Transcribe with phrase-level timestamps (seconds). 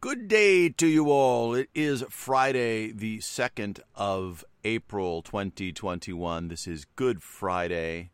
[0.00, 1.54] Good day to you all.
[1.54, 6.48] It is Friday, the 2nd of April, 2021.
[6.48, 8.10] This is Good Friday.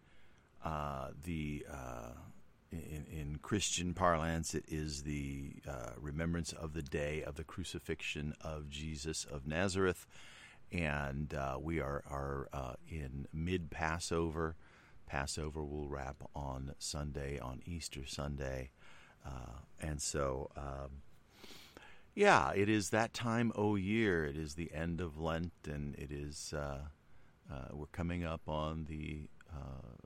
[0.65, 2.13] Uh, the uh,
[2.73, 8.35] in, in, Christian parlance, it is the uh, remembrance of the day of the crucifixion
[8.41, 10.07] of Jesus of Nazareth,
[10.71, 14.57] and uh, we are are uh, in mid Passover.
[15.07, 18.71] Passover will wrap on Sunday, on Easter Sunday,
[19.27, 20.51] uh, and so.
[20.57, 21.03] Um,
[22.15, 24.27] yeah, it is that time o year.
[24.27, 26.81] It is the end of Lent, and it is uh,
[27.51, 29.97] uh, we're coming up on the uh,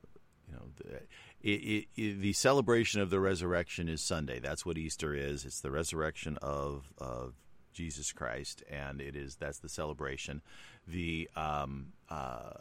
[0.46, 1.00] you know the,
[1.48, 4.40] it, it, the celebration of the resurrection is Sunday.
[4.40, 5.44] That's what Easter is.
[5.44, 7.34] It's the resurrection of of
[7.72, 10.40] Jesus Christ, and it is that's the celebration.
[10.88, 12.52] The um, uh,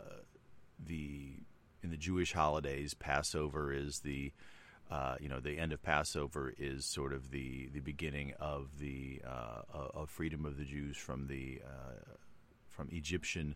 [0.86, 1.38] the
[1.82, 4.34] in the Jewish holidays, Passover is the
[4.92, 9.22] uh, you know, the end of Passover is sort of the, the beginning of the
[9.26, 12.16] uh, of freedom of the Jews from the uh,
[12.70, 13.56] from Egyptian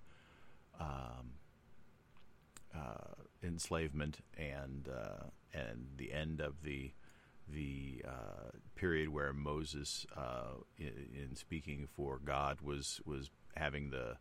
[0.80, 1.34] um,
[3.48, 6.92] enslavement and uh, and the end of the
[7.50, 8.04] the
[8.76, 10.06] period where Moses,
[10.78, 14.18] in, in, speaking for God, was was having the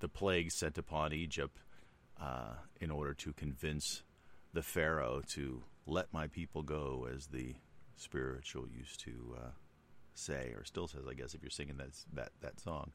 [0.00, 1.60] the plague sent upon Egypt
[2.80, 4.02] in order to convince
[4.52, 7.54] the Pharaoh to let my people go, as the
[7.96, 9.50] spiritual used to uh,
[10.14, 12.92] say, or still says, I guess, if you're singing that that that song.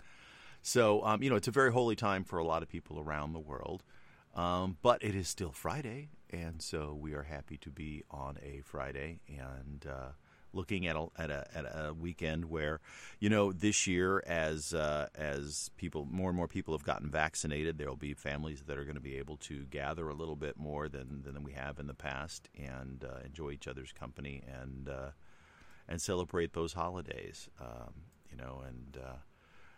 [0.61, 3.33] So um, you know, it's a very holy time for a lot of people around
[3.33, 3.83] the world.
[4.33, 8.61] Um, but it is still Friday, and so we are happy to be on a
[8.63, 10.11] Friday and uh,
[10.53, 12.79] looking at a, at a, at a weekend where,
[13.19, 17.77] you know, this year as uh, as people more and more people have gotten vaccinated,
[17.77, 20.57] there will be families that are going to be able to gather a little bit
[20.57, 24.89] more than than we have in the past and uh, enjoy each other's company and
[24.89, 25.11] uh,
[25.87, 27.49] and celebrate those holidays.
[27.59, 27.93] Um,
[28.29, 29.17] you know, and uh,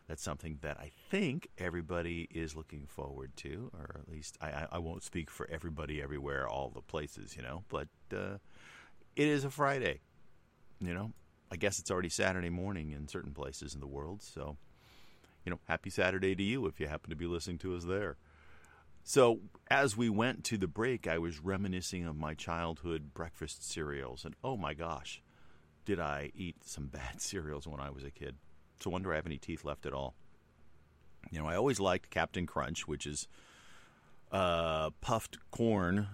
[0.07, 4.79] that's something that I think everybody is looking forward to, or at least I, I
[4.79, 8.37] won't speak for everybody everywhere, all the places, you know, but uh,
[9.15, 10.01] it is a Friday
[10.83, 11.11] you know,
[11.51, 14.21] I guess it's already Saturday morning in certain places in the world.
[14.21, 14.57] So,
[15.45, 18.17] you know, happy Saturday to you if you happen to be listening to us there.
[19.05, 24.23] So, as we went to the break, I was reminiscing of my childhood breakfast cereals.
[24.23, 25.21] And oh my gosh,
[25.85, 28.35] did I eat some bad cereals when I was a kid.
[28.79, 30.13] So, I wonder I have any teeth left at all.
[31.31, 33.27] You know, I always liked Captain Crunch, which is
[34.31, 36.09] uh, puffed corn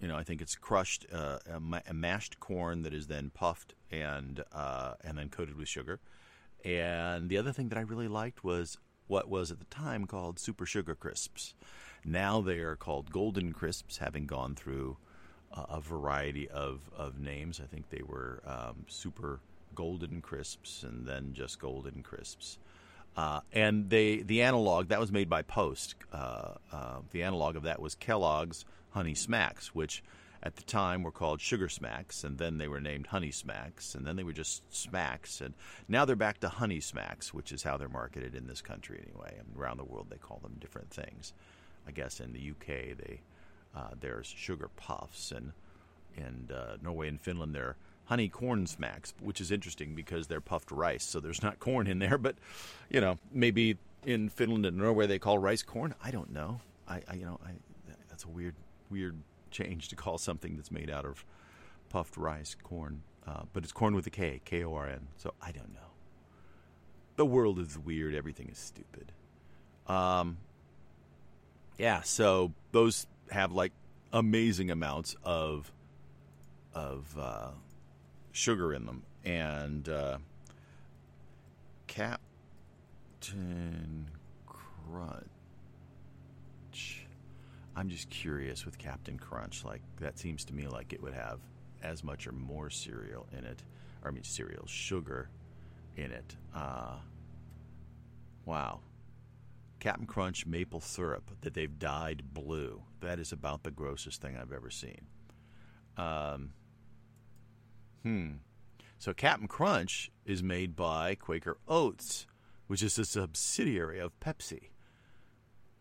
[0.00, 1.38] you know, I think it's crushed, uh,
[1.86, 6.00] a, mashed corn that is then puffed and uh, and then coated with sugar.
[6.64, 10.38] And the other thing that I really liked was what was at the time called
[10.38, 11.54] Super Sugar Crisps.
[12.04, 14.96] Now they are called Golden Crisps, having gone through
[15.52, 17.60] a variety of, of names.
[17.62, 19.40] I think they were um, Super
[19.76, 22.58] Golden Crisps and then just Golden Crisps.
[23.16, 25.94] Uh, and they the analog that was made by Post.
[26.12, 30.02] Uh, uh, the analog of that was Kellogg's Honey Smacks, which
[30.42, 34.06] at the time were called Sugar Smacks, and then they were named Honey Smacks, and
[34.06, 35.54] then they were just Smacks, and
[35.88, 39.34] now they're back to Honey Smacks, which is how they're marketed in this country anyway.
[39.38, 41.32] And around the world, they call them different things.
[41.88, 43.20] I guess in the UK, they
[43.74, 45.52] uh, there's Sugar Puffs, and
[46.16, 50.70] in uh, Norway and Finland, they're honey corn smacks, which is interesting because they're puffed
[50.70, 52.18] rice, so there's not corn in there.
[52.26, 52.36] But
[52.88, 55.94] you know, maybe in Finland and Norway they call rice corn.
[56.02, 56.60] I don't know.
[56.88, 57.50] I, I you know, I,
[58.08, 58.54] that's a weird
[58.90, 59.16] weird
[59.50, 61.24] change to call something that's made out of
[61.88, 65.08] puffed rice corn, uh, but it's corn with a K, K O R N.
[65.16, 65.80] So I don't know.
[67.16, 68.14] The world is weird.
[68.14, 69.12] Everything is stupid.
[69.86, 70.38] Um,
[71.78, 72.02] yeah.
[72.02, 73.72] So those have like
[74.12, 75.72] amazing amounts of
[76.74, 77.50] of uh,
[78.36, 80.18] sugar in them, and uh,
[81.86, 82.46] Captain
[84.46, 85.26] Crunch
[87.76, 89.62] I'm just curious with Captain Crunch.
[89.64, 91.40] Like that seems to me like it would have
[91.82, 93.62] as much or more cereal in it,
[94.02, 95.28] or I mean cereal sugar
[95.96, 96.36] in it.
[96.54, 96.96] Uh,
[98.46, 98.80] wow.
[99.78, 102.82] Captain Crunch maple syrup that they've dyed blue.
[103.00, 105.02] That is about the grossest thing I've ever seen.
[105.98, 106.52] Um,
[108.06, 108.28] hmm.
[108.98, 112.26] So Captain Crunch is made by Quaker Oats,
[112.68, 114.70] which is a subsidiary of Pepsi.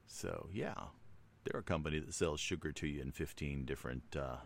[0.07, 0.73] So yeah,
[1.43, 4.37] they're a company that sells sugar to you in 15 different uh,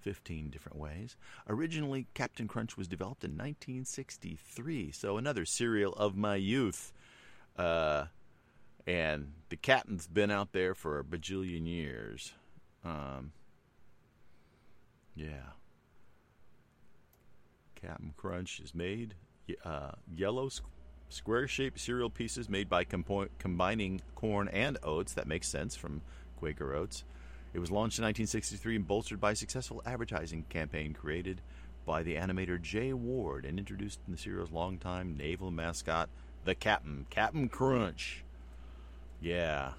[0.00, 1.16] 15 different ways.
[1.46, 6.90] Originally, Captain Crunch was developed in 1963, so another cereal of my youth.
[7.58, 8.06] Uh,
[8.86, 12.32] and the captain's been out there for a bajillion years.
[12.82, 13.32] Um,
[15.14, 15.52] yeah.
[17.82, 19.14] Captain Crunch is made
[19.64, 20.48] uh, yellow
[21.08, 25.12] square shaped cereal pieces made by compo- combining corn and oats.
[25.14, 26.02] That makes sense from
[26.38, 27.04] Quaker Oats.
[27.52, 31.40] It was launched in 1963 and bolstered by a successful advertising campaign created
[31.84, 36.08] by the animator Jay Ward and introduced in the cereal's longtime naval mascot,
[36.44, 38.24] the Captain, Captain Crunch.
[39.20, 39.72] Yeah,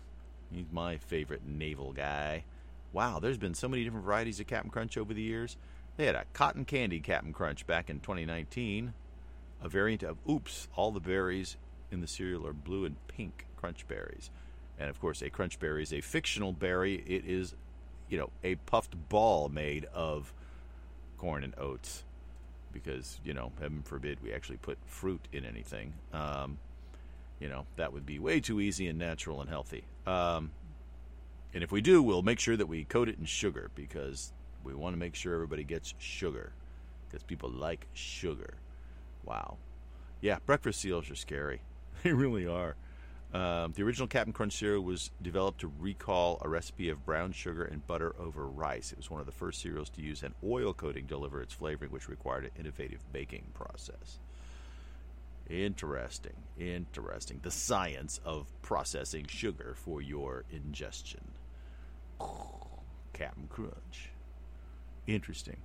[0.52, 2.44] he's my favorite naval guy.
[2.92, 5.56] Wow, there's been so many different varieties of Captain Crunch over the years.
[5.98, 8.94] They had a cotton candy Cap'n Crunch back in 2019,
[9.62, 11.58] a variant of Oops, all the berries
[11.92, 14.32] in the cereal are blue and pink crunch berries.
[14.80, 17.04] And of course, a crunch berry is a fictional berry.
[17.06, 17.54] It is,
[18.10, 20.34] you know, a puffed ball made of
[21.18, 22.04] corn and oats.
[22.74, 25.94] Because, you know, heaven forbid we actually put fruit in anything.
[26.14, 26.58] Um,
[27.40, 29.84] you know, that would be way too easy and natural and healthy.
[30.08, 30.52] Um,
[31.54, 34.32] and if we do, we'll make sure that we coat it in sugar because
[34.64, 36.52] we want to make sure everybody gets sugar
[37.08, 38.56] because people like sugar.
[39.26, 39.58] Wow.
[40.22, 41.62] Yeah, breakfast cereals are scary.
[42.04, 42.76] They really are.
[43.34, 47.64] Um, the original Captain Crunch cereal was developed to recall a recipe of brown sugar
[47.64, 48.92] and butter over rice.
[48.92, 51.54] It was one of the first cereals to use an oil coating to deliver its
[51.54, 54.20] flavoring, which required an innovative baking process.
[55.50, 57.40] Interesting, interesting.
[57.42, 61.22] The science of processing sugar for your ingestion.
[63.14, 64.11] Captain Crunch.
[65.08, 65.58] Interesting.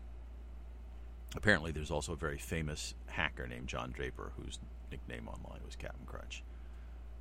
[1.34, 4.58] Apparently, there's also a very famous hacker named John Draper whose
[4.90, 6.42] nickname online was Captain Crunch.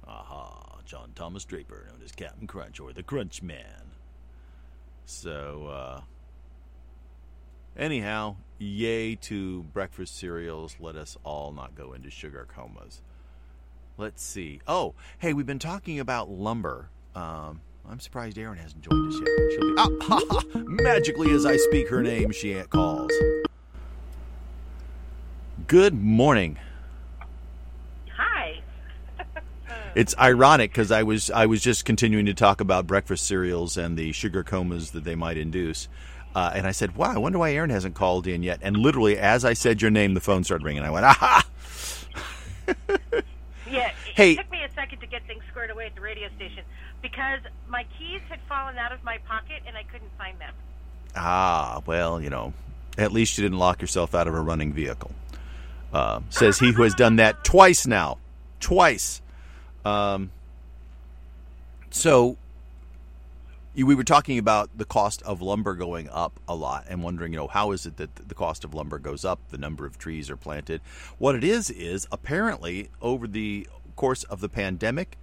[0.07, 3.91] Aha, John Thomas Draper, known as Captain Crunch or the Crunch Man.
[5.05, 6.01] So, uh,
[7.75, 10.75] anyhow, yay to breakfast cereals.
[10.79, 13.01] Let us all not go into sugar comas.
[13.97, 14.61] Let's see.
[14.67, 16.89] Oh, hey, we've been talking about lumber.
[17.15, 19.29] Um, I'm surprised Erin hasn't joined us yet.
[19.51, 23.11] She'll be ah, ha, ha, magically as I speak her name, she calls.
[25.67, 26.57] Good morning.
[28.15, 28.61] Hi.
[29.95, 33.97] it's ironic because I was I was just continuing to talk about breakfast cereals and
[33.97, 35.87] the sugar comas that they might induce.
[36.33, 39.17] Uh, and I said, "Wow, I wonder why Erin hasn't called in yet." And literally,
[39.17, 40.83] as I said your name, the phone started ringing.
[40.83, 41.47] I went, "Aha!"
[42.67, 43.87] yeah.
[43.87, 46.63] It hey, took me a second to get things squared away at the radio station
[47.05, 50.53] because my keys had fallen out of my pocket and I couldn't find them.
[51.15, 52.51] Ah, well, you know,
[52.97, 55.11] at least you didn't lock yourself out of a running vehicle.
[55.93, 58.17] Uh, says he who has done that twice now,
[58.59, 59.21] twice.
[59.85, 60.31] Um,
[61.91, 62.37] so
[63.75, 67.37] we were talking about the cost of lumber going up a lot and wondering, you
[67.37, 70.31] know, how is it that the cost of lumber goes up, the number of trees
[70.31, 70.81] are planted.
[71.19, 75.19] What it is is apparently over the course of the pandemic,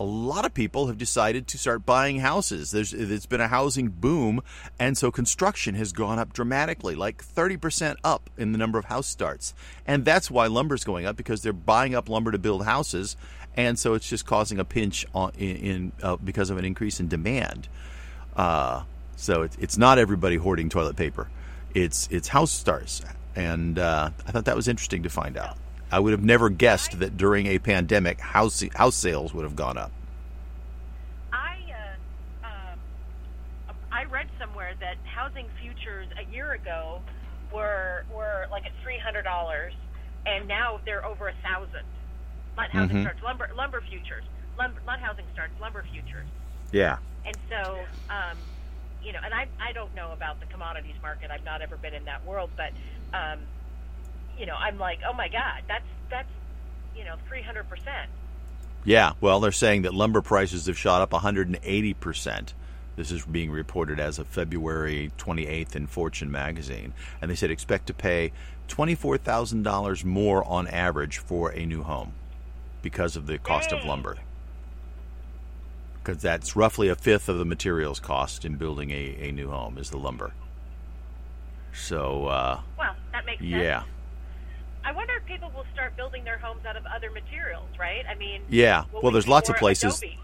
[0.00, 2.70] a lot of people have decided to start buying houses.
[2.70, 4.42] There's it's been a housing boom,
[4.78, 9.06] and so construction has gone up dramatically, like 30% up in the number of house
[9.06, 9.54] starts.
[9.86, 13.16] And that's why lumber's going up because they're buying up lumber to build houses
[13.56, 17.00] and so it's just causing a pinch on, in, in uh, because of an increase
[17.00, 17.68] in demand.
[18.36, 18.82] Uh,
[19.16, 21.28] so it, it's not everybody hoarding toilet paper;
[21.74, 23.02] it's it's house starts,
[23.34, 25.56] and uh, I thought that was interesting to find out.
[25.92, 29.76] I would have never guessed that during a pandemic, house house sales would have gone
[29.76, 29.92] up.
[31.32, 31.58] I
[32.44, 32.78] uh, um,
[33.90, 37.00] I read somewhere that housing futures a year ago
[37.52, 39.72] were were like at three hundred dollars,
[40.26, 41.84] and now they're over a thousand
[42.56, 43.02] not housing mm-hmm.
[43.02, 44.24] starts, lumber lumber futures,
[44.58, 46.26] lumber, not housing starts, lumber futures.
[46.72, 46.98] Yeah.
[47.24, 47.78] And so,
[48.08, 48.36] um,
[49.02, 51.30] you know, and I I don't know about the commodities market.
[51.30, 52.72] I've not ever been in that world, but
[53.16, 53.40] um,
[54.38, 56.28] you know, I'm like, oh my god, that's that's
[56.96, 58.10] you know, three hundred percent.
[58.84, 62.54] Yeah, well, they're saying that lumber prices have shot up 180 percent.
[62.96, 67.86] This is being reported as of February 28th in Fortune magazine, and they said expect
[67.86, 68.32] to pay
[68.68, 72.12] $24,000 more on average for a new home
[72.82, 74.16] because of the cost of lumber.
[75.94, 79.76] Because that's roughly a fifth of the materials cost in building a, a new home
[79.78, 80.32] is the lumber.
[81.72, 83.52] So, uh, well, that makes sense.
[83.52, 83.82] Yeah.
[84.84, 88.04] I wonder if people will start building their homes out of other materials, right?
[88.08, 88.84] I mean, yeah.
[88.92, 89.98] Well, there's lots of places.
[89.98, 90.18] Adobe?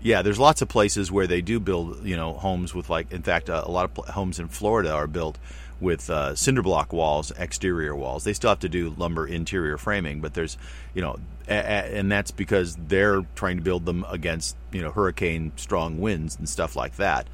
[0.00, 3.12] Yeah, there's lots of places where they do build, you know, homes with like.
[3.12, 5.38] In fact, uh, a lot of homes in Florida are built
[5.80, 8.24] with uh, cinder block walls, exterior walls.
[8.24, 10.56] They still have to do lumber interior framing, but there's,
[10.94, 14.90] you know, a, a, and that's because they're trying to build them against, you know,
[14.90, 17.26] hurricane strong winds and stuff like that.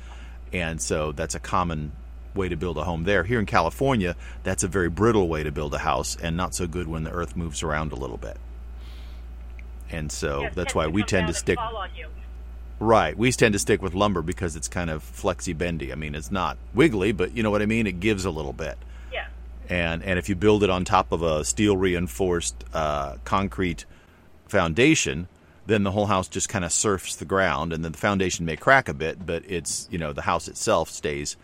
[0.52, 1.92] And so that's a common
[2.34, 3.24] way to build a home there.
[3.24, 6.66] Here in California, that's a very brittle way to build a house, and not so
[6.66, 8.36] good when the earth moves around a little bit.
[9.90, 11.58] And so that's why we tend to stick.
[11.58, 12.06] fall on you.
[12.78, 13.16] Right.
[13.16, 15.92] We tend to stick with lumber because it's kind of flexy bendy.
[15.92, 17.86] I mean, it's not wiggly, but you know what I mean?
[17.86, 18.78] It gives a little bit.
[19.12, 19.26] Yeah.
[19.68, 23.84] And and if you build it on top of a steel reinforced uh, concrete
[24.48, 25.28] foundation,
[25.66, 28.56] then the whole house just kind of surfs the ground and then the foundation may
[28.56, 31.36] crack a bit, but it's, you know, the house itself stays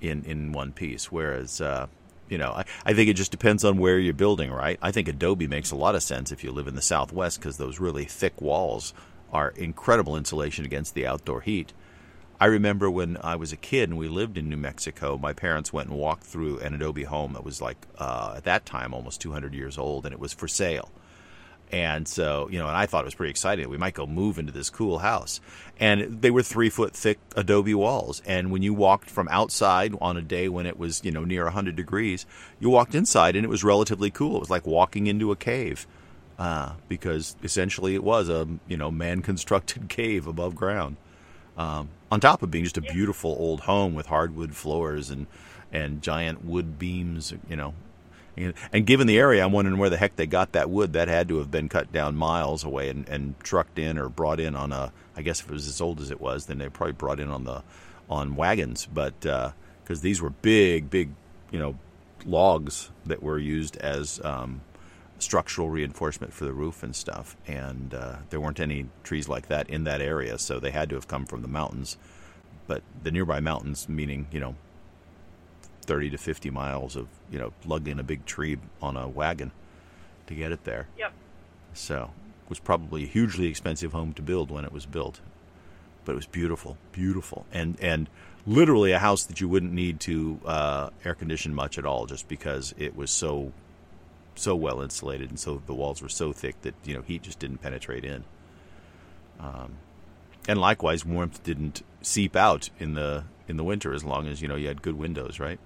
[0.00, 1.86] in in one piece whereas uh
[2.28, 4.78] you know, I, I think it just depends on where you're building, right?
[4.82, 7.56] I think adobe makes a lot of sense if you live in the Southwest because
[7.56, 8.94] those really thick walls
[9.32, 11.72] are incredible insulation against the outdoor heat.
[12.40, 15.72] I remember when I was a kid and we lived in New Mexico, my parents
[15.72, 19.20] went and walked through an adobe home that was like, uh, at that time, almost
[19.20, 20.90] 200 years old, and it was for sale.
[21.70, 23.68] And so, you know, and I thought it was pretty exciting.
[23.68, 25.40] We might go move into this cool house.
[25.78, 28.22] And they were three foot thick adobe walls.
[28.26, 31.44] And when you walked from outside on a day when it was, you know, near
[31.44, 32.24] 100 degrees,
[32.58, 34.36] you walked inside and it was relatively cool.
[34.36, 35.86] It was like walking into a cave
[36.38, 40.96] uh, because essentially it was a, you know, man constructed cave above ground.
[41.56, 45.26] Um, on top of being just a beautiful old home with hardwood floors and,
[45.72, 47.74] and giant wood beams, you know,
[48.72, 50.92] and, given the area, I'm wondering where the heck they got that wood.
[50.92, 54.40] That had to have been cut down miles away and, and trucked in or brought
[54.40, 54.92] in on a.
[55.16, 57.30] I guess if it was as old as it was, then they probably brought in
[57.30, 57.62] on the
[58.08, 58.86] on wagons.
[58.86, 61.10] But because these were big, big,
[61.50, 61.76] you know,
[62.24, 64.60] logs that were used as um,
[65.18, 67.36] structural reinforcement for the roof and stuff.
[67.46, 70.94] And uh, there weren't any trees like that in that area, so they had to
[70.94, 71.96] have come from the mountains.
[72.66, 74.54] But the nearby mountains, meaning you know
[75.88, 79.50] 30 to 50 miles of you know lugging a big tree on a wagon
[80.26, 80.86] to get it there.
[80.98, 81.12] Yep.
[81.72, 82.10] so
[82.44, 85.20] it was probably a hugely expensive home to build when it was built
[86.04, 87.46] but it was beautiful beautiful.
[87.52, 88.08] And and
[88.46, 92.28] literally a house that you wouldn't need to uh, air condition much at all just
[92.28, 93.52] because it was so
[94.34, 97.38] so well insulated and so the walls were so thick that you know heat just
[97.38, 98.24] didn't penetrate in.
[99.40, 99.78] Um,
[100.46, 104.48] and likewise warmth didn't seep out in the in the winter as long as you
[104.48, 105.58] know you had good windows right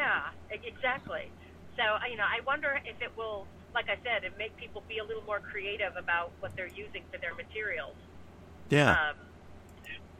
[0.00, 0.32] Yeah,
[0.64, 1.28] exactly.
[1.76, 4.96] So, you know, I wonder if it will, like I said, it make people be
[4.98, 7.96] a little more creative about what they're using for their materials.
[8.70, 9.16] yeah Um,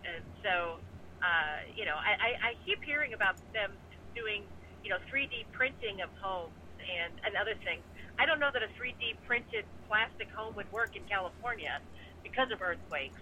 [0.04, 0.80] and so,
[1.24, 3.72] uh, you know, I, I, I keep hearing about them
[4.14, 4.44] doing,
[4.84, 7.84] you know, 3D printing of homes and, and other things.
[8.18, 11.80] I don't know that a 3D printed plastic home would work in California
[12.22, 13.20] because of earthquakes,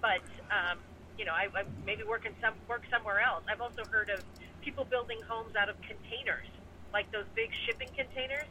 [0.00, 0.80] but um,
[1.18, 3.44] you know, I, I maybe work in some work somewhere else.
[3.52, 4.24] I've also heard of
[4.62, 6.46] people building homes out of containers,
[6.92, 8.44] like those big shipping containers,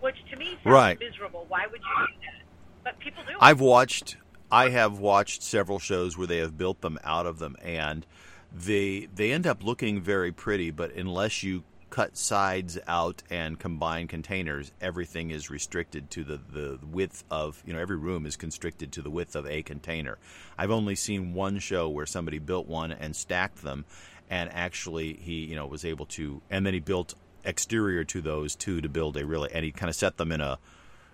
[0.00, 0.98] which to me sounds Right.
[1.00, 1.44] miserable.
[1.48, 2.42] Why would you do that?
[2.84, 3.30] But people do.
[3.30, 3.36] it.
[3.40, 4.16] I've watched
[4.50, 8.06] I have watched several shows where they have built them out of them and
[8.50, 14.06] they they end up looking very pretty, but unless you cut sides out and combine
[14.06, 18.92] containers, everything is restricted to the, the width of you know, every room is constricted
[18.92, 20.16] to the width of a container.
[20.56, 23.84] I've only seen one show where somebody built one and stacked them
[24.30, 28.54] and actually he, you know, was able to and then he built exterior to those
[28.56, 30.58] too to build a really and he kind of set them in a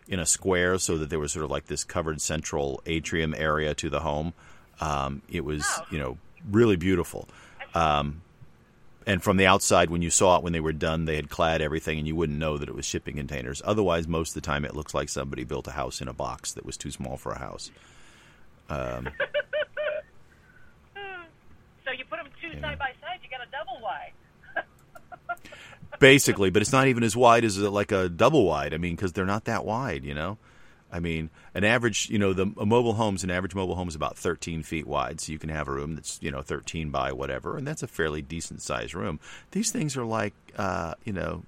[0.09, 3.75] in a square so that there was sort of like this covered central atrium area
[3.75, 4.33] to the home.
[4.80, 5.85] Um, it was, Oh.
[5.90, 6.18] you know,
[6.50, 7.26] really beautiful.
[7.75, 8.21] Um,
[9.06, 11.61] and from the outside, when you saw it when they were done, they had clad
[11.62, 13.61] everything, and you wouldn't know that it was shipping containers.
[13.64, 16.52] Otherwise, most of the time, it looks like somebody built a house in a box
[16.52, 17.71] that was too small for a house.
[18.68, 19.04] so
[22.56, 22.70] you put them two Yeah.
[22.70, 24.12] side by side, you got a double wide.
[26.00, 28.75] Basically, but it's not even as wide as uh, like a double wide.
[28.75, 30.38] I mean, because they're not that wide, you know.
[30.92, 33.94] I mean, an average, you know, the a mobile home's an average mobile home is
[33.94, 37.12] about 13 feet wide, so you can have a room that's you know 13 by
[37.12, 39.18] whatever, and that's a fairly decent sized room.
[39.52, 41.44] These things are like, uh, you know,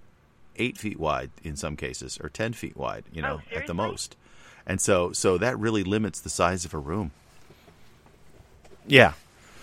[0.57, 3.75] eight feet wide in some cases, or 10 feet wide, you know, Oh, at the
[3.75, 4.17] most.
[4.67, 7.13] And so, so that really limits the size of a room.
[8.87, 9.13] Yeah,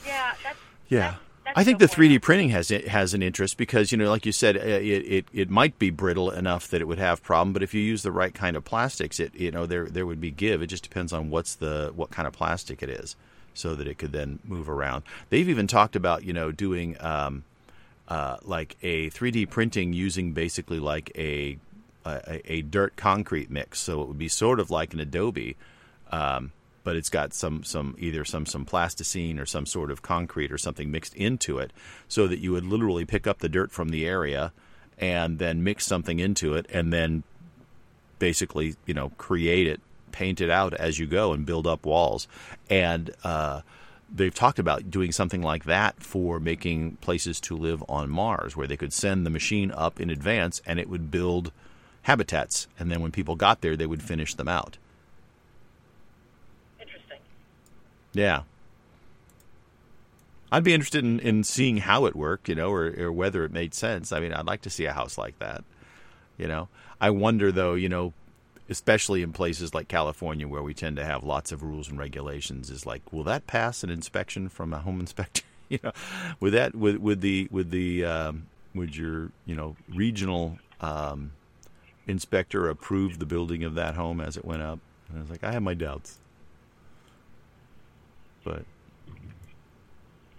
[0.06, 0.58] Yeah, that's
[0.90, 1.00] yeah.
[1.12, 1.20] That's
[1.56, 4.58] I think the 3D printing has has an interest because you know, like you said,
[4.58, 7.74] uh, it, it it might be brittle enough that it would have problem, but if
[7.74, 10.62] you use the right kind of plastics, it you know there there would be give.
[10.62, 13.16] It just depends on what's the what kind of plastic it is,
[13.54, 15.04] so that it could then move around.
[15.30, 17.44] They've even talked about you know doing um,
[18.08, 21.58] uh, like a 3D printing using basically like a,
[22.06, 25.56] a a dirt concrete mix, so it would be sort of like an Adobe.
[26.12, 26.52] Um,
[26.84, 30.58] but it's got some some either some some plasticine or some sort of concrete or
[30.58, 31.72] something mixed into it,
[32.08, 34.52] so that you would literally pick up the dirt from the area
[34.98, 37.24] and then mix something into it, and then
[38.20, 42.28] basically you know create it, paint it out as you go, and build up walls.
[42.70, 43.62] And uh,
[44.14, 48.68] they've talked about doing something like that for making places to live on Mars, where
[48.68, 51.52] they could send the machine up in advance and it would build
[52.04, 54.78] habitats, and then when people got there, they would finish them out.
[56.80, 57.18] Interesting.
[58.14, 58.44] Yeah.
[60.52, 63.52] I'd be interested in, in seeing how it worked, you know, or, or whether it
[63.52, 64.12] made sense.
[64.12, 65.64] I mean, I'd like to see a house like that,
[66.38, 66.70] you know.
[67.02, 68.14] I wonder, though, you know,
[68.70, 72.70] especially in places like California where we tend to have lots of rules and regulations,
[72.70, 75.44] is like, will that pass an inspection from a home inspector?
[75.70, 75.92] you know,
[76.40, 81.32] with that, with with the with the um, would your you know regional um,
[82.06, 84.80] inspector approve the building of that home as it went up?
[85.10, 86.20] And I was like, I have my doubts,
[88.44, 88.64] but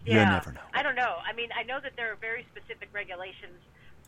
[0.04, 0.61] you never know.
[0.75, 1.16] I don't know.
[1.25, 3.56] I mean, I know that there are very specific regulations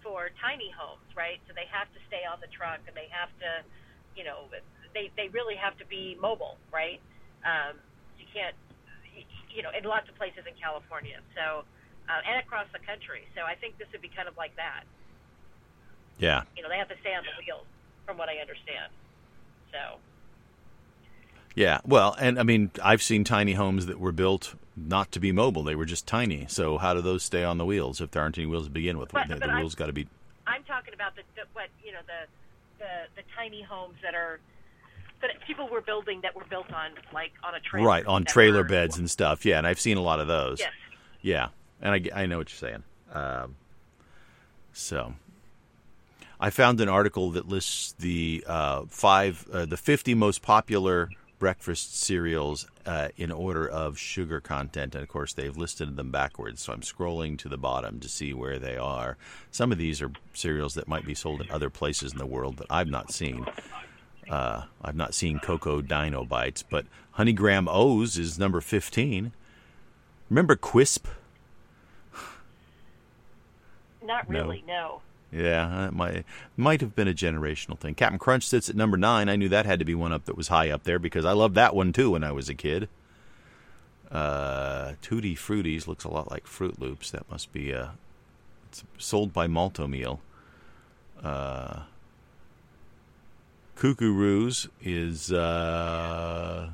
[0.03, 1.41] for tiny homes, right?
[1.49, 3.65] So they have to stay on the truck and they have to,
[4.17, 4.47] you know,
[4.95, 7.01] they they really have to be mobile, right?
[7.45, 7.81] Um,
[8.19, 8.55] you can't,
[9.51, 11.65] you know, in lots of places in California, so
[12.09, 13.25] uh, and across the country.
[13.35, 14.85] So I think this would be kind of like that.
[16.19, 17.67] Yeah, You know, they have to stay on the wheels,
[18.07, 18.89] from what I understand.
[19.73, 20.01] So
[21.57, 21.81] yeah.
[21.85, 25.65] Well, and I mean, I've seen tiny homes that were built not to be mobile;
[25.65, 26.47] they were just tiny.
[26.49, 28.99] So how do those stay on the wheels if there aren't any wheels to begin
[28.99, 29.11] with?
[29.11, 30.07] But- the but the wheels got to be.
[30.47, 32.29] I'm talking about the, the what you know the
[32.79, 34.39] the the tiny homes that are
[35.23, 37.87] that people were building that were built on like on a trailer.
[37.87, 39.45] Right on trailer beds and stuff.
[39.45, 40.61] Yeah, and I've seen a lot of those.
[40.61, 40.71] Yes.
[41.23, 41.49] Yeah,
[41.81, 42.85] and I, I know what you're saying.
[43.13, 43.57] Um,
[44.73, 45.15] so,
[46.39, 51.97] I found an article that lists the uh, five, uh, the 50 most popular breakfast
[51.99, 56.63] cereals uh, in order of sugar content, and of course they've listed them backwards.
[56.63, 59.17] So I'm scrolling to the bottom to see where they are.
[59.51, 62.57] Some of these are cereals that might be sold in other places in the world
[62.59, 63.45] that I've not seen.
[64.31, 69.33] Uh, I've not seen Cocoa Dino Bites, but Honey Graham O's is number 15.
[70.31, 71.05] Remember Quisp?
[74.03, 74.41] Not No.
[74.41, 74.65] really.
[74.67, 75.03] No.
[75.37, 76.25] Yeah, might
[76.57, 77.95] might have been a generational thing.
[77.95, 79.29] Captain Crunch sits at number nine.
[79.29, 81.33] I knew that had to be one up that was high up there because I
[81.33, 82.89] loved that one too when I was a kid.
[84.11, 87.11] Uh, Tootie Fruities looks a lot like Froot Loops.
[87.11, 87.89] That must be uh
[88.69, 90.21] It's sold by Malt-O-Meal.
[91.23, 91.81] Uh,
[93.75, 96.71] Cocoa Roos is uh,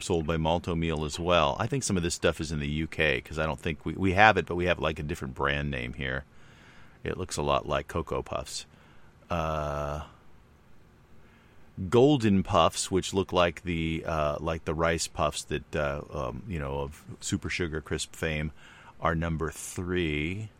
[0.00, 1.56] sold by Malt-O-Meal as well.
[1.60, 3.92] I think some of this stuff is in the UK because I don't think we
[3.94, 6.24] we have it, but we have like a different brand name here.
[7.04, 8.66] It looks a lot like Cocoa Puffs.
[9.30, 10.02] Uh,
[11.88, 16.58] golden Puffs, which look like the uh, like the rice puffs that uh, um, you
[16.58, 18.52] know of Super Sugar Crisp fame,
[19.00, 20.50] are number three.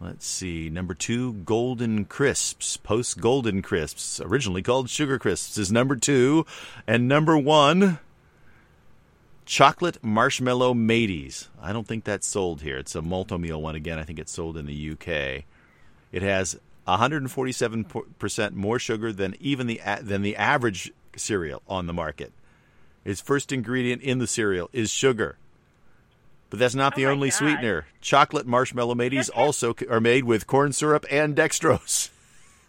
[0.00, 5.94] Let's see, number two, Golden Crisps, post Golden Crisps, originally called Sugar Crisps, is number
[5.94, 6.44] two,
[6.88, 8.00] and number one.
[9.44, 11.48] Chocolate Marshmallow Mateys.
[11.60, 12.78] I don't think that's sold here.
[12.78, 13.98] It's a Malt-O-Meal one again.
[13.98, 15.44] I think it's sold in the UK.
[16.12, 22.32] It has 147% more sugar than even the than the average cereal on the market.
[23.04, 25.36] Its first ingredient in the cereal is sugar.
[26.50, 27.34] But that's not Oh the my only God.
[27.36, 27.86] sweetener.
[28.02, 32.10] Chocolate Marshmallow Mateys also are made with corn syrup and dextrose.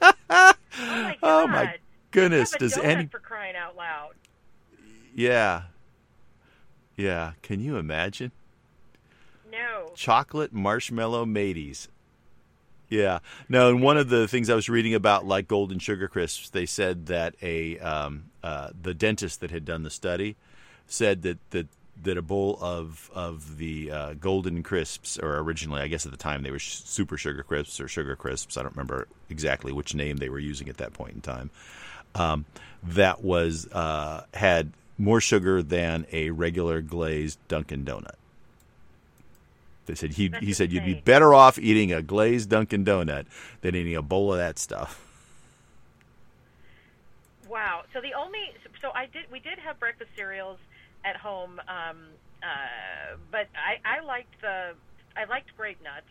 [0.02, 1.16] Oh my.
[1.22, 1.76] Oh, my
[2.10, 4.14] goodness, does any- for crying out loud?
[5.14, 5.64] Yeah.
[6.98, 8.32] Yeah, can you imagine?
[9.52, 9.92] No.
[9.96, 11.88] chocolate marshmallow mateys.
[12.94, 13.20] Yeah.
[13.50, 16.68] No, and one of the things I was reading about, like golden sugar crisps, they
[16.68, 20.36] said that a um, uh, the dentist that had done the study
[20.86, 21.68] said that that
[22.04, 26.20] that a bowl of of the uh, golden crisps, or originally, I guess at the
[26.20, 28.58] time they were sh- super sugar crisps or sugar crisps.
[28.58, 31.50] I don't remember exactly which name they were using at that point in time.
[32.14, 32.46] Um,
[32.84, 38.18] that was uh, had more sugar than a regular glazed Dunkin' Donut.
[39.86, 43.26] They said he That's he said you'd be better off eating a glazed Dunkin' Donut
[43.62, 45.00] than eating a bowl of that stuff.
[47.48, 47.84] Wow.
[47.94, 48.40] So the only
[48.82, 50.58] so I did we did have breakfast cereals
[51.06, 51.98] at home, um,
[52.42, 54.74] uh, but I, I liked the
[55.16, 56.08] I liked grape nuts,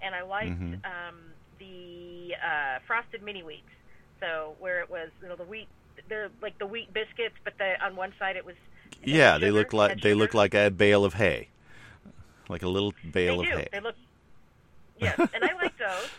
[0.00, 0.84] and I liked Mhm.
[0.84, 1.16] um,
[1.58, 3.62] the uh, frosted mini wheats.
[4.20, 5.68] So where it was you know the wheat
[6.08, 8.54] they're like the wheat biscuits, but the on one side it was
[9.02, 11.48] Yeah, they look like they look like a bale of hay,
[12.48, 13.68] like a little bale they of do hay.
[13.72, 13.94] they look
[14.98, 16.08] yes, and I like those.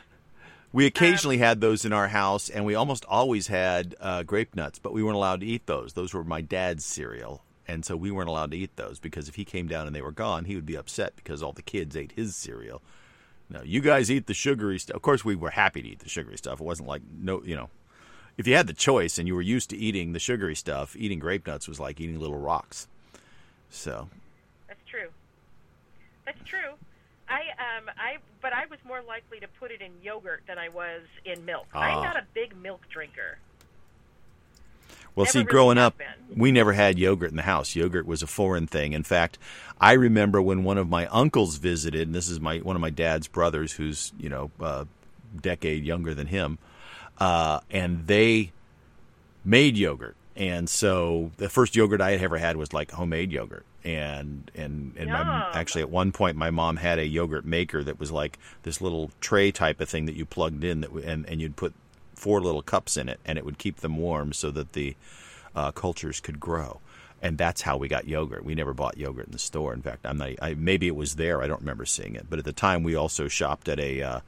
[0.71, 4.77] We occasionally had those in our house, and we almost always had uh, grape nuts,
[4.77, 5.93] but we weren't allowed to eat those.
[5.93, 9.33] Those were my dad's cereal, and so we weren't allowed to eat those because if
[9.33, 11.97] he came down and they were gone, he would be upset because all the kids
[11.97, 12.83] ate his cereal.
[13.49, 14.95] No, you guys eat the sugary stuff.
[14.95, 16.61] Of course, we were happy to eat the sugary stuff.
[16.61, 17.71] It wasn't like no, you know,
[18.37, 21.17] if you had the choice and you were used to eating the sugary stuff, eating
[21.17, 22.87] grape nuts was like eating little rocks.
[23.71, 24.07] So.
[26.57, 31.01] Um, I but I was more likely to put it in yogurt than I was
[31.25, 31.67] in milk.
[31.73, 32.03] I'm Ah.
[32.03, 33.37] not a big milk drinker.
[35.15, 36.07] Well, Never see, really growing up, been.
[36.39, 37.75] we never had yogurt in the house.
[37.75, 38.93] Yogurt was a foreign thing.
[38.93, 39.37] In fact,
[39.81, 42.89] I remember when one of my uncles visited, and this is my one of my
[42.91, 44.87] dad's brothers, who's you know a
[45.41, 46.57] decade younger than him,
[47.17, 48.51] uh, and they
[49.43, 50.15] made yogurt.
[50.35, 53.65] And so the first yogurt I had ever had was like homemade yogurt.
[53.83, 57.97] And and and my, actually at one point my mom had a yogurt maker that
[57.97, 61.39] was like this little tray type of thing that you plugged in that and and
[61.39, 61.73] you'd put
[62.13, 64.95] four little cups in it and it would keep them warm so that the
[65.55, 66.79] uh, cultures could grow.
[67.21, 68.45] And that's how we got yogurt.
[68.45, 69.73] We never bought yogurt in the store.
[69.73, 70.31] In fact, I'm not.
[70.41, 71.41] I, maybe it was there.
[71.41, 72.27] I don't remember seeing it.
[72.29, 74.19] But at the time, we also shopped at a, uh,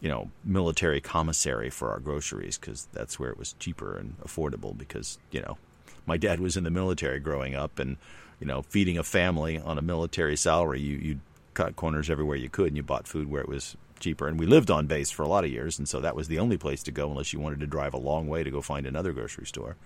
[0.00, 4.76] you know, military commissary for our groceries because that's where it was cheaper and affordable.
[4.76, 5.58] Because you know,
[6.06, 7.98] my dad was in the military growing up, and
[8.40, 11.20] you know, feeding a family on a military salary, you you
[11.54, 14.26] cut corners everywhere you could, and you bought food where it was cheaper.
[14.28, 16.38] And we lived on base for a lot of years, and so that was the
[16.38, 18.86] only place to go unless you wanted to drive a long way to go find
[18.86, 19.76] another grocery store.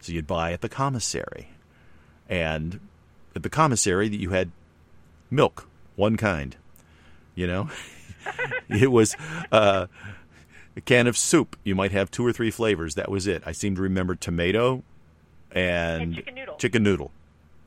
[0.00, 1.48] So you'd buy at the commissary.
[2.28, 2.80] And
[3.36, 4.50] at the commissary, that you had
[5.30, 6.56] milk, one kind.
[7.34, 7.70] You know,
[8.68, 9.14] it was
[9.52, 9.88] uh,
[10.76, 11.56] a can of soup.
[11.64, 12.94] You might have two or three flavors.
[12.94, 13.42] That was it.
[13.44, 14.82] I seem to remember tomato
[15.50, 16.56] and, And chicken noodle.
[16.56, 17.10] chicken noodle.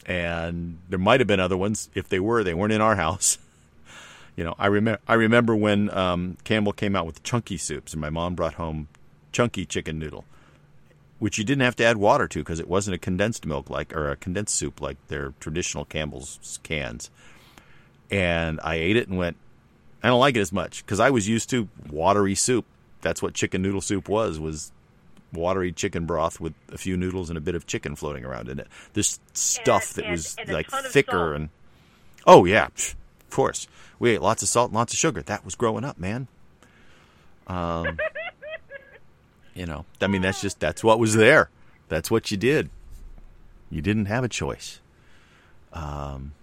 [0.07, 1.89] And there might have been other ones.
[1.93, 3.37] If they were, they weren't in our house.
[4.37, 5.01] You know, I remember.
[5.07, 8.87] I remember when um, Campbell came out with chunky soups, and my mom brought home
[9.31, 10.25] chunky chicken noodle,
[11.17, 13.95] which you didn't have to add water to because it wasn't a condensed milk like
[13.95, 17.09] or a condensed soup like their traditional Campbell's cans.
[18.11, 19.37] And I ate it and went,
[20.03, 22.65] I don't like it as much because I was used to watery soup.
[23.01, 24.71] That's what chicken noodle soup was was
[25.33, 28.59] watery chicken broth with a few noodles and a bit of chicken floating around in
[28.59, 28.67] it.
[28.93, 31.49] This stuff that and- was and like thicker and
[32.25, 33.67] oh yeah, pff, of course
[33.99, 35.21] we ate lots of salt and lots of sugar.
[35.21, 36.27] That was growing up, man.
[37.47, 37.97] Um,
[39.53, 41.49] you know, I mean that's just that's what was there.
[41.89, 42.69] That's what you did.
[43.69, 44.79] You didn't have a choice.
[45.73, 46.33] Um,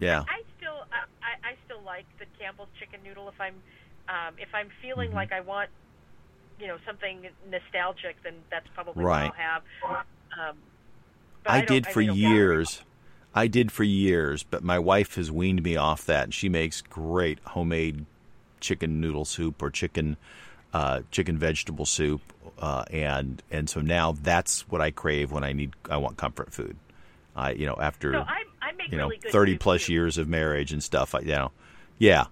[0.00, 0.24] yeah.
[0.28, 3.54] I still I, I I still like the Campbell's chicken noodle if I'm
[4.08, 5.16] um, if I'm feeling Mm-hmm.
[5.16, 5.70] like I want
[6.62, 9.30] you know something nostalgic then that's probably Right.
[9.30, 10.06] what I'll have.
[10.50, 10.56] Um,
[11.44, 12.82] I, don't- did for really years.
[13.34, 16.80] I did for years, but my wife has weaned me off that, and she makes
[16.82, 18.06] great homemade
[18.60, 20.16] chicken noodle soup or chicken
[20.72, 22.20] uh, chicken vegetable soup,
[22.58, 26.52] uh, and and so now that's what I crave when I need I want comfort
[26.52, 26.76] food.
[27.34, 29.94] I you know after So I I make you know really thirty plus too.
[29.94, 31.14] years of marriage and stuff.
[31.14, 31.50] I, you know,
[31.98, 32.26] yeah,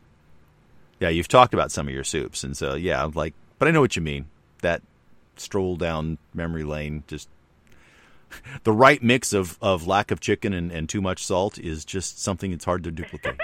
[1.00, 1.08] yeah.
[1.08, 3.80] You've talked about some of your soups, and so yeah, I'm like, but I know
[3.80, 4.26] what you mean.
[4.62, 4.82] That
[5.36, 7.28] stroll down memory lane, just
[8.64, 12.20] the right mix of, of lack of chicken and, and too much salt is just
[12.20, 13.38] something that's hard to duplicate.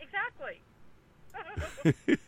[0.00, 0.60] exactly.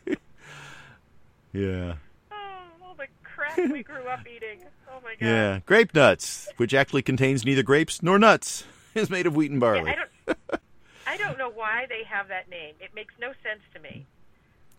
[1.53, 1.95] yeah,
[2.31, 2.35] Oh,
[2.83, 4.59] all the crap we grew up eating.
[4.89, 5.25] Oh my god.
[5.25, 5.59] yeah.
[5.65, 9.67] Grape nuts, which actually contains neither grapes nor nuts, is made of wheat and Yeah,
[9.67, 9.91] barley.
[9.91, 10.39] I don't.
[11.07, 12.73] I don't know why they have that name.
[12.81, 14.05] It makes no sense to me.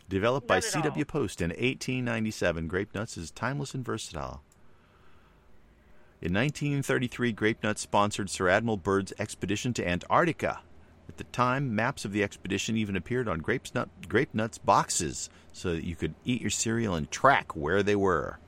[0.08, 1.04] Developed by Not at C.W.
[1.04, 4.42] Post in 1897, grape nuts is timeless and versatile.
[6.22, 10.60] In 1933, Grape Nuts sponsored Sir Admiral Byrd's expedition to Antarctica.
[11.08, 15.28] At the time, maps of the expedition even appeared on grape, nut, grape Nuts boxes
[15.52, 18.38] so that you could eat your cereal and track where they were.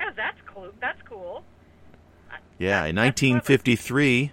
[0.00, 0.72] Oh, that's cool.
[0.80, 1.44] That's cool.
[2.58, 3.38] Yeah, in That's clever.
[3.38, 4.32] 1953,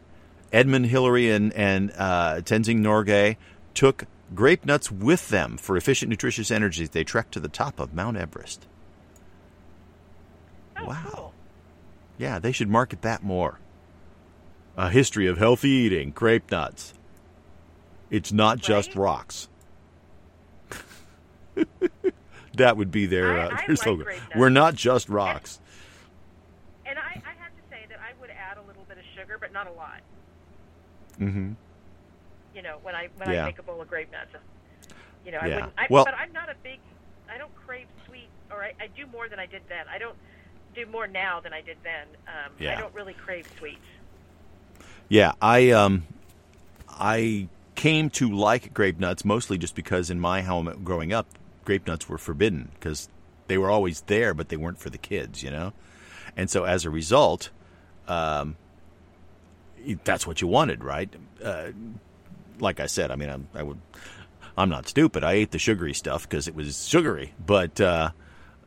[0.52, 3.38] Edmund Hillary and, and uh, Tenzing Norgay
[3.76, 6.86] took grape nuts with them for efficient, nutritious energy.
[6.88, 8.68] They trek to the top of Mount Everest.
[10.78, 11.04] Oh, Wow.
[11.12, 11.34] cool.
[12.18, 13.60] Yeah, they should market that more.
[14.78, 16.94] A history of healthy eating, grape nuts.
[18.10, 19.48] It's not just rocks.
[22.56, 24.06] that would be their, I- uh, their like slogan.
[24.08, 24.22] nuts.
[24.36, 25.60] We're not just rocks.
[26.86, 29.38] And I, I have to say that I would add a little bit of sugar,
[29.39, 30.02] but not a lot.
[31.20, 31.54] Mm-hmm.
[32.60, 33.43] You know, when I when Yeah.
[33.43, 34.32] I make a bowl of grape nuts.
[35.26, 35.56] You know, I Yeah.
[35.56, 35.74] wouldn't.
[35.78, 36.80] I, Well- but I'm not a big.
[37.34, 39.86] I don't crave sweet, or I, I do more than I did then.
[39.89, 40.17] I don't
[40.76, 42.06] do more now than I did then.
[42.28, 42.78] Um, Yeah.
[42.78, 43.80] I don't really crave sweets.
[45.08, 46.04] Yeah, I um,
[46.89, 51.28] I came to like grape nuts mostly just because in my home growing up,
[51.63, 53.08] grape nuts were forbidden because
[53.48, 55.72] they were always there, but they weren't for the kids, you know.
[56.36, 57.52] And so as a result,
[58.10, 58.58] um,
[60.04, 61.10] that's what you wanted, right?
[61.41, 61.69] Uh,
[62.60, 63.80] like I said, I mean, I'm, I would,
[64.58, 65.24] I'm not stupid.
[65.24, 68.12] I ate the sugary stuff because it was sugary, but uh,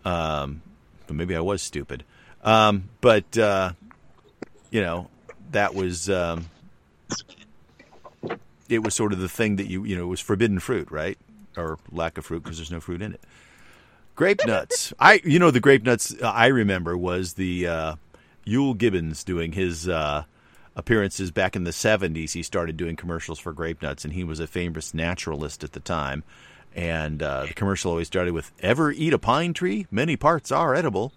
[0.04, 0.62] um,
[1.06, 2.04] but maybe I was stupid.
[2.42, 3.72] Um, but uh,
[4.70, 5.08] you know,
[5.50, 6.46] that was um,
[8.68, 11.18] it was sort of the thing that you you know it was forbidden fruit, right?
[11.56, 13.20] Or lack of fruit because there's no fruit in it.
[14.14, 14.92] Grape nuts.
[14.98, 17.94] I you know the grape nuts I remember was the uh,
[18.46, 20.24] Euell Gibbons doing his uh,
[20.74, 22.32] appearances back in the 70s.
[22.32, 25.80] He started doing commercials for grape nuts, and he was a famous naturalist at the
[25.80, 26.24] time.
[26.74, 29.86] And uh, the commercial always started with "Ever eat a pine tree?
[29.90, 31.12] Many parts are edible."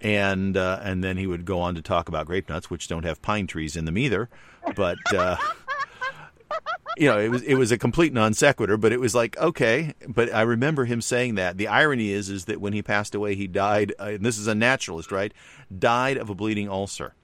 [0.00, 3.04] And uh, and then he would go on to talk about grape nuts, which don't
[3.04, 4.28] have pine trees in them either.
[4.76, 5.36] But uh,
[6.98, 9.94] you know, it was it was a complete non sequitur, but it was like okay.
[10.06, 11.56] But I remember him saying that.
[11.56, 13.94] The irony is, is that when he passed away, he died.
[13.98, 15.32] Uh, and this is a naturalist, right?
[15.76, 17.14] Died of a bleeding ulcer.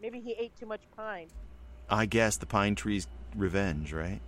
[0.00, 1.28] Maybe he ate too much pine.
[1.88, 4.20] I guess the pine tree's revenge, right?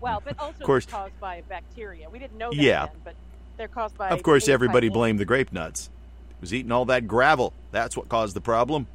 [0.00, 2.08] Well, but also of course, caused by bacteria.
[2.08, 2.86] We didn't know that yeah.
[2.86, 3.14] then, but
[3.56, 4.10] they're caused by.
[4.10, 5.90] Of course, everybody blamed the grape nuts.
[6.28, 7.52] He was eating all that gravel.
[7.72, 8.86] That's what caused the problem.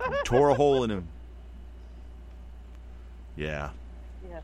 [0.24, 1.08] Tore a hole in him.
[3.36, 3.70] Yeah.
[4.28, 4.42] Yes.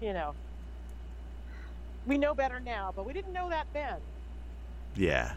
[0.00, 0.34] You know,
[2.06, 3.96] we know better now, but we didn't know that then.
[4.96, 5.32] Yeah.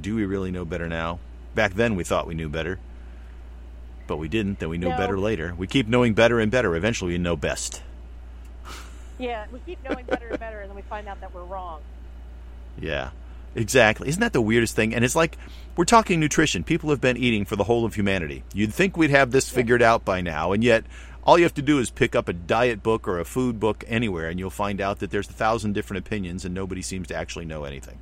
[0.00, 1.18] Do we really know better now?
[1.56, 2.78] Back then, we thought we knew better,
[4.06, 4.58] but we didn't.
[4.58, 4.96] Then we know No.
[4.98, 5.54] better later.
[5.56, 6.76] We keep knowing better and better.
[6.76, 7.82] Eventually, we know best.
[9.18, 11.80] Yeah, we keep knowing better and better, and then we find out that we're wrong.
[12.78, 13.12] Yeah,
[13.54, 14.08] exactly.
[14.10, 14.94] Isn't that the weirdest thing?
[14.94, 15.38] And it's like
[15.74, 16.62] we're talking nutrition.
[16.62, 18.44] People have been eating for the whole of humanity.
[18.52, 20.84] You'd think we'd have this figured out by now, and yet
[21.24, 23.82] all you have to do is pick up a diet book or a food book
[23.88, 27.14] anywhere, and you'll find out that there's a thousand different opinions, and nobody seems to
[27.14, 27.98] actually know anything.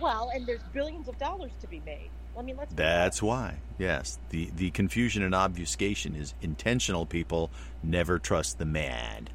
[0.00, 2.08] Well, and there's billions of dollars to be made.
[2.38, 2.72] I mean, let's.
[2.74, 3.56] That's why.
[3.78, 7.06] Yes, the the confusion and obfuscation is intentional.
[7.06, 7.50] People
[7.82, 9.30] never trust the mad.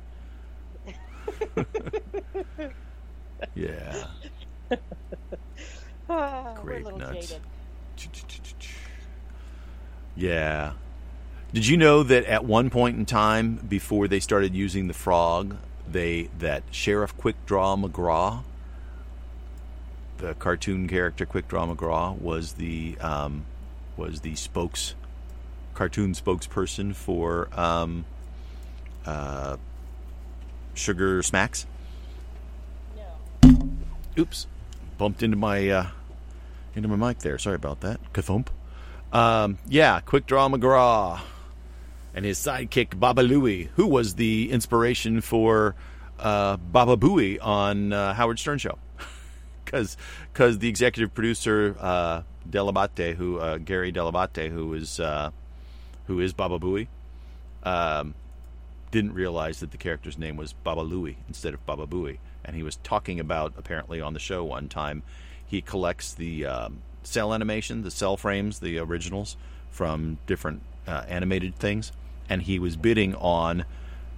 [3.55, 4.05] yeah.
[6.07, 7.33] Ah, Grape nuts.
[10.15, 10.73] Yeah.
[11.51, 15.57] Did you know that at one point in time, before they started using the frog,
[15.89, 18.43] they that Sheriff Quickdraw McGraw,
[20.17, 23.45] the cartoon character Quickdraw McGraw, was the um,
[23.97, 24.95] was the spokes
[25.73, 28.05] cartoon spokesperson for um,
[29.05, 29.57] uh,
[30.73, 31.65] Sugar Smacks.
[33.43, 33.69] No.
[34.17, 34.47] Oops,
[34.97, 35.87] bumped into my uh,
[36.75, 37.37] into my mic there.
[37.37, 37.99] Sorry about that.
[38.13, 38.47] Kathump.
[39.13, 41.21] Um, yeah, Quick Draw McGraw
[42.13, 45.75] and his sidekick Baba Looey, who was the inspiration for
[46.19, 48.77] uh, Baba Booey on uh, Howard Stern show,
[49.65, 49.97] because
[50.31, 55.31] because the executive producer uh, Dell'Abate, who uh, Gary Dell'Abate, who is uh,
[56.07, 56.87] who is Baba Booey,
[57.63, 58.13] um,
[58.91, 62.63] didn't realize that the character's name was Baba Looey instead of Baba Booey, and he
[62.63, 65.03] was talking about apparently on the show one time.
[65.47, 69.37] He collects the um, cell animation, the cell frames, the originals
[69.69, 71.91] from different uh, animated things,
[72.29, 73.65] and he was bidding on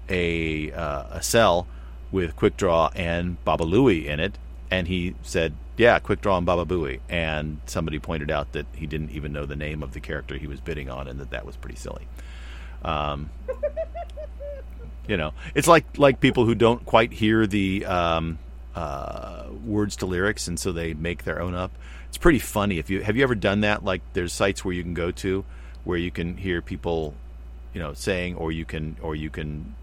[0.09, 1.67] a uh, a cell
[2.11, 4.37] with Quick Draw and Baba Looey in it,
[4.69, 8.87] and he said, "Yeah, Quick Draw and Baba Booey." And somebody pointed out that he
[8.87, 11.45] didn't even know the name of the character he was bidding on, and that that
[11.45, 12.07] was pretty silly.
[12.83, 13.29] Um,
[15.07, 18.39] you know, it's like like people who don't quite hear the um,
[18.75, 21.71] uh, words to lyrics, and so they make their own up.
[22.09, 22.77] It's pretty funny.
[22.77, 23.83] If you have you ever done that?
[23.83, 25.43] Like, there's sites where you can go to
[25.83, 27.15] where you can hear people,
[27.73, 29.73] you know, saying, or you can, or you can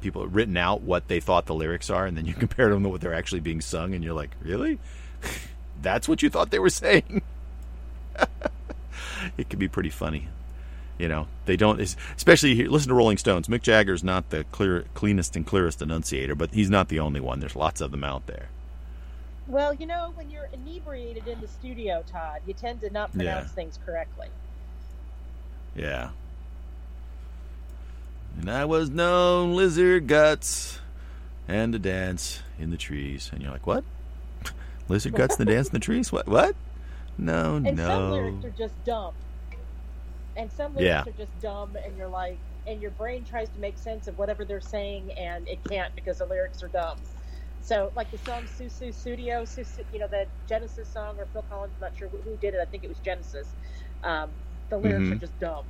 [0.00, 2.82] people have written out what they thought the lyrics are, and then you compare them
[2.82, 4.78] to what they're actually being sung, and you're like, really?
[5.82, 7.22] That's what you thought they were saying?
[9.38, 10.28] it can be pretty funny.
[10.98, 13.48] You know, they don't, especially here, listen to Rolling Stones.
[13.48, 17.40] Mick Jagger's not the clear, cleanest and clearest enunciator, but he's not the only one.
[17.40, 18.48] There's lots of them out there.
[19.46, 23.48] Well, you know, when you're inebriated in the studio, Todd, you tend to not pronounce
[23.48, 23.54] Yeah.
[23.54, 24.28] things correctly.
[25.74, 26.10] Yeah.
[28.38, 30.80] And I was known lizard guts
[31.48, 33.30] and a dance in the trees.
[33.32, 33.84] And you're like, what?
[34.88, 36.12] lizard guts and the dance in the trees?
[36.12, 36.28] What?
[36.28, 36.56] What?
[37.18, 37.68] No, no.
[37.68, 39.14] And some lyrics are just dumb.
[40.36, 41.10] And some lyrics Yeah.
[41.12, 44.44] are just dumb, and you're like, and your brain tries to make sense of whatever
[44.44, 46.98] they're saying, and it can't because the lyrics are dumb.
[47.60, 51.80] So, like the song Sussudio, Susu, you know, the Genesis song, or Phil Collins, I'm
[51.80, 52.60] not sure who did it.
[52.62, 53.54] I think it was Genesis.
[54.02, 54.32] Um,
[54.70, 55.12] the lyrics Mhm.
[55.12, 55.64] are just dumb.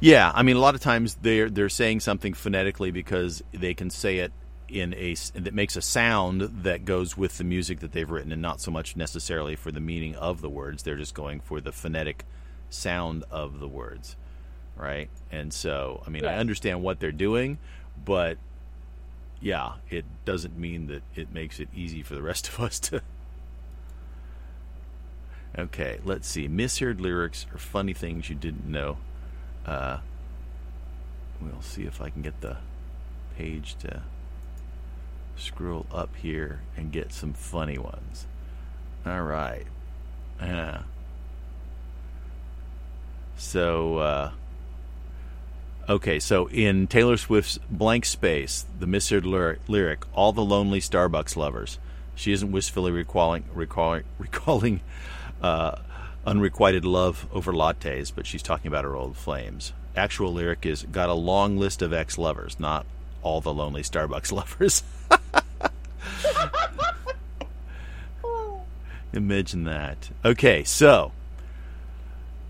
[0.00, 3.90] Yeah, I mean, a lot of times they're they're saying something phonetically because they can
[3.90, 4.32] say it
[4.68, 8.42] in a that makes a sound that goes with the music that they've written, and
[8.42, 10.82] not so much necessarily for the meaning of the words.
[10.82, 12.24] They're just going for the phonetic
[12.70, 14.16] sound of the words,
[14.76, 15.08] right?
[15.30, 17.58] And so, I mean, I understand what they're doing,
[18.04, 18.38] but
[19.40, 23.02] yeah, it doesn't mean that it makes it easy for the rest of us to.
[25.56, 26.48] Okay, let's see.
[26.48, 28.96] Misheard lyrics or funny things you didn't know.
[29.66, 29.98] Uh,
[31.40, 32.58] we'll see if I can get the
[33.36, 34.02] page to
[35.36, 38.26] scroll up here and get some funny ones.
[39.06, 39.66] All right.
[40.40, 40.82] Yeah.
[43.36, 44.30] So, uh,
[45.88, 51.36] okay, so in Taylor Swift's Blank Space, the misheard lyric, lyric, all the lonely Starbucks
[51.36, 51.78] lovers.
[52.14, 54.80] She isn't wistfully recalling, recalling, recalling
[55.42, 55.78] uh,
[56.26, 59.72] unrequited love over lattes, but she's talking about her old flames.
[59.96, 62.86] Actual lyric is got a long list of ex lovers, not
[63.22, 64.82] all the lonely Starbucks lovers.
[69.12, 70.10] Imagine that.
[70.24, 71.12] Okay, so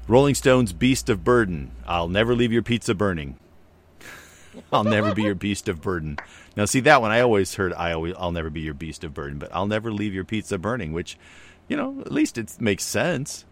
[0.09, 1.71] Rolling Stones Beast of Burden.
[1.87, 3.37] I'll never leave your pizza burning.
[4.73, 6.17] I'll never be your beast of burden.
[6.57, 7.11] Now, see that one.
[7.11, 9.93] I always heard I always I'll never be your beast of burden, but I'll never
[9.93, 11.19] leave your pizza burning, which,
[11.69, 13.45] you know, at least it makes sense.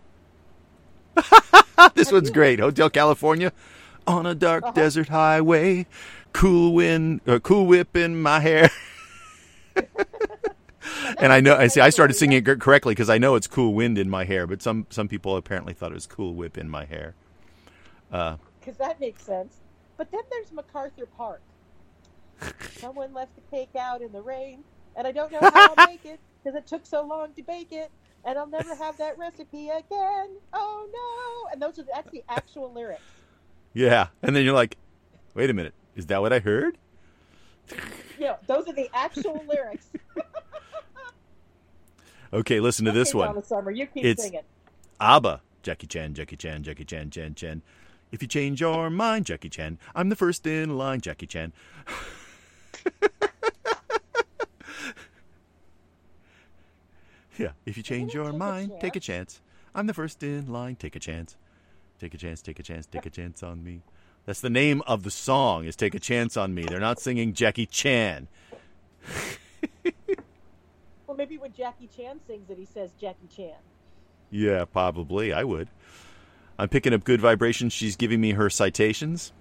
[1.95, 2.61] this one's great.
[2.61, 3.53] Hotel California,
[4.07, 4.73] on a dark uh-huh.
[4.73, 5.87] desert highway,
[6.33, 8.71] cool wind, uh, cool whip in my hair.
[11.19, 13.75] and I know I see I started singing it correctly because I know it's cool
[13.75, 16.69] wind in my hair, but some some people apparently thought it was cool whip in
[16.69, 17.15] my hair.
[18.11, 18.39] Because
[18.81, 19.57] uh, that makes sense.
[19.97, 21.41] But then there's MacArthur Park.
[22.73, 24.65] Someone left the cake out in the rain,
[24.97, 27.71] and I don't know how I'll make it because it took so long to bake
[27.71, 27.91] it,
[28.25, 30.37] and I'll never have that recipe again.
[30.53, 31.53] Oh no!
[31.53, 33.03] And those are that's the actual lyrics.
[33.75, 34.77] Yeah, and then you're like,
[35.35, 36.79] wait a minute, is that what I heard?
[38.19, 39.87] Yeah, those are the actual lyrics.
[42.33, 43.43] okay, listen to okay, this one.
[43.43, 44.43] Summer, you keep it's singing.
[45.01, 47.63] ABBA, Jackie Chan, Jackie Chan, Jackie Chan, Chan Chan.
[48.11, 51.53] If you change your mind, Jackie Chan, I'm the first in line, Jackie Chan.
[57.43, 59.41] yeah, if you change your mind, take a chance.
[59.75, 61.37] I'm the first in line, take a chance.
[61.99, 63.83] Take a chance, take a chance, take a chance on me.
[64.27, 66.63] That's the name of the song is Take a Chance on Me.
[66.63, 68.29] They're not singing Jackie Chan.
[71.07, 73.57] well, maybe when Jackie Chan sings it, he says Jackie Chan.
[74.31, 75.33] Yeah, probably.
[75.33, 75.69] I would.
[76.57, 77.73] I'm picking up good vibrations.
[77.73, 79.33] She's giving me her citations.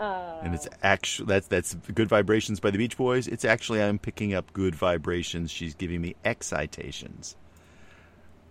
[0.00, 3.28] Uh, and it's actually that's that's good vibrations by the Beach Boys.
[3.28, 5.50] It's actually I'm picking up good vibrations.
[5.50, 7.36] She's giving me excitations.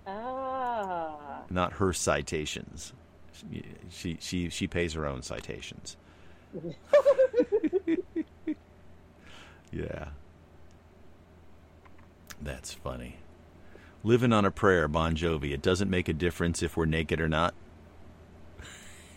[0.05, 1.41] Ah.
[1.49, 2.93] Not her citations.
[3.89, 5.97] She she she pays her own citations.
[9.71, 10.09] yeah.
[12.41, 13.17] That's funny.
[14.03, 15.51] Living on a prayer, Bon Jovi.
[15.51, 17.55] It doesn't make a difference if we're naked or not.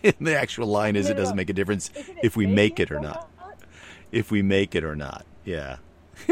[0.21, 1.91] the actual line is, it doesn't make a difference
[2.23, 3.29] if we make it or not.
[3.38, 3.59] not.
[4.11, 5.25] If we make it or not.
[5.45, 5.77] Yeah.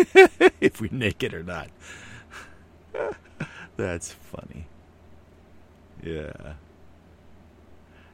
[0.61, 1.69] if we make it or not.
[3.77, 4.67] That's funny.
[6.03, 6.55] Yeah.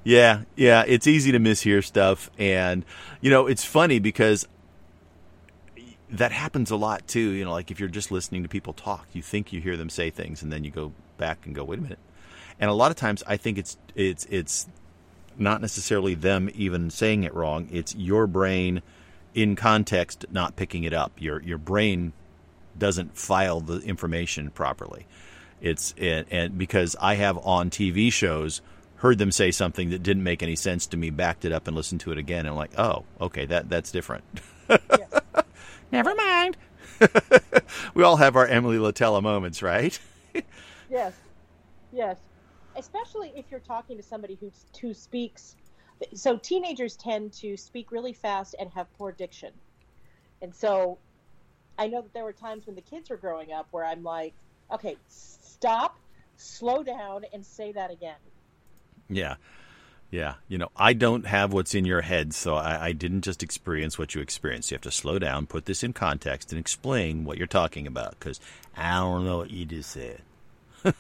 [0.05, 2.85] Yeah, yeah, it's easy to mishear stuff and
[3.21, 4.47] you know, it's funny because
[6.11, 7.31] that happens a lot too.
[7.31, 9.91] You know, like if you're just listening to people talk, you think you hear them
[9.91, 11.99] say things, and then you go back and go, "Wait a minute."
[12.61, 14.69] And a lot of times, I think it's it's it's
[15.39, 17.69] not necessarily them even saying it wrong.
[17.71, 18.83] It's your brain,
[19.35, 21.13] in context, not picking it up.
[21.19, 22.13] Your your brain
[22.79, 25.07] doesn't file the information properly.
[25.61, 28.61] It's and, and because I have on TV shows
[28.97, 31.77] heard them say something that didn't make any sense to me, backed it up and
[31.77, 34.25] listened to it again, and I'm like, oh, okay, that that's different.
[34.69, 35.21] yes.
[35.93, 36.57] Never mind.
[37.95, 39.99] we all have our Emily Litella moments, right?
[40.91, 41.13] yes,
[41.93, 42.17] yes.
[42.77, 45.57] Especially if you're talking to somebody who who speaks.
[46.15, 49.53] So teenagers tend to speak really fast and have poor diction,
[50.43, 50.99] and so
[51.79, 54.35] I know that there were times when the kids were growing up where I'm like,
[54.73, 55.99] okay, stop,
[56.37, 58.17] slow down, and say that again.
[59.09, 59.37] Yeah.
[60.09, 63.43] Yeah, you know, I don't have what's in your head, so I, I, didn't just
[63.43, 64.71] experience what you experienced.
[64.71, 68.13] You have to slow down, put this in context, and explain what you're talking about,
[68.19, 68.39] because
[68.77, 70.23] I don't know what you just said.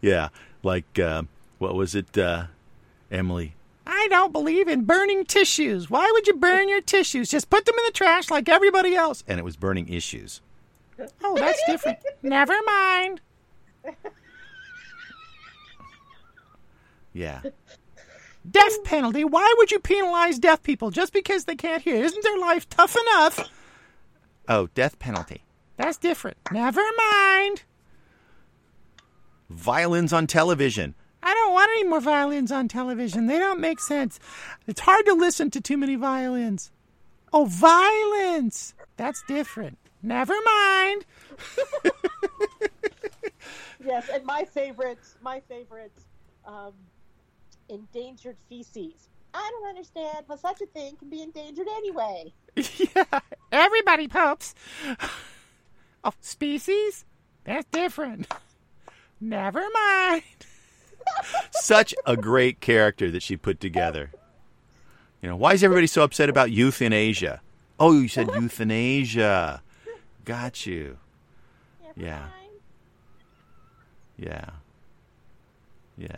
[0.00, 0.28] yeah,
[0.62, 1.22] like, uh,
[1.58, 2.46] what was it, uh,
[3.10, 3.54] Emily?
[3.86, 5.90] I don't believe in burning tissues.
[5.90, 7.28] Why would you burn your tissues?
[7.28, 9.24] Just put them in the trash like everybody else.
[9.26, 10.40] And it was burning issues.
[11.22, 11.98] Oh, that's different.
[12.22, 13.20] Never mind.
[17.12, 17.40] Yeah.
[18.48, 19.24] Death penalty?
[19.24, 22.02] Why would you penalize deaf people just because they can't hear?
[22.02, 23.48] Isn't their life tough enough?
[24.48, 25.42] Oh, death penalty.
[25.76, 26.36] That's different.
[26.52, 27.62] Never mind.
[29.50, 30.94] Violins on television.
[31.22, 33.26] I don't want any more violins on television.
[33.26, 34.18] They don't make sense.
[34.66, 36.70] It's hard to listen to too many violins.
[37.32, 38.74] Oh, violence.
[38.96, 39.78] That's different.
[40.02, 41.04] Never mind.
[43.84, 45.92] yes, and my favorite, my favorite
[46.46, 46.72] um,
[47.68, 49.08] endangered feces.
[49.34, 52.32] I don't understand how such a thing can be endangered anyway.
[52.56, 53.20] yeah,
[53.52, 54.54] everybody poops.
[56.02, 57.04] Oh, species?
[57.44, 58.26] That's different.
[59.20, 60.22] Never mind.
[61.50, 64.10] Such a great character that she put together.
[65.22, 67.42] You know, why is everybody so upset about euthanasia?
[67.78, 69.62] Oh, you said euthanasia.
[70.24, 70.98] Got you.
[71.84, 72.18] Never Yeah.
[72.20, 72.60] mind.
[74.16, 74.50] Yeah.
[75.98, 76.16] Yeah.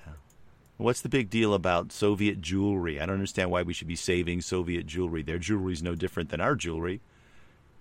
[0.76, 3.00] What's the big deal about Soviet jewelry?
[3.00, 5.22] I don't understand why we should be saving Soviet jewelry.
[5.22, 7.00] Their jewelry is no different than our jewelry.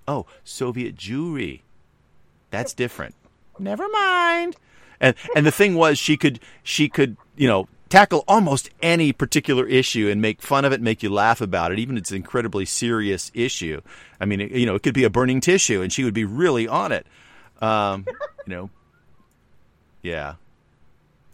[0.08, 1.64] Oh, Soviet jewelry.
[2.52, 3.16] That's different.
[3.60, 4.56] Never mind.
[5.02, 9.68] And and the thing was she could she could, you know, tackle almost any particular
[9.68, 12.18] issue and make fun of it, make you laugh about it, even if it's an
[12.18, 13.82] incredibly serious issue.
[14.20, 16.24] I mean, it, you know, it could be a burning tissue and she would be
[16.24, 17.06] really on it.
[17.62, 18.06] Um,
[18.48, 18.70] you know.
[20.02, 20.36] Yeah.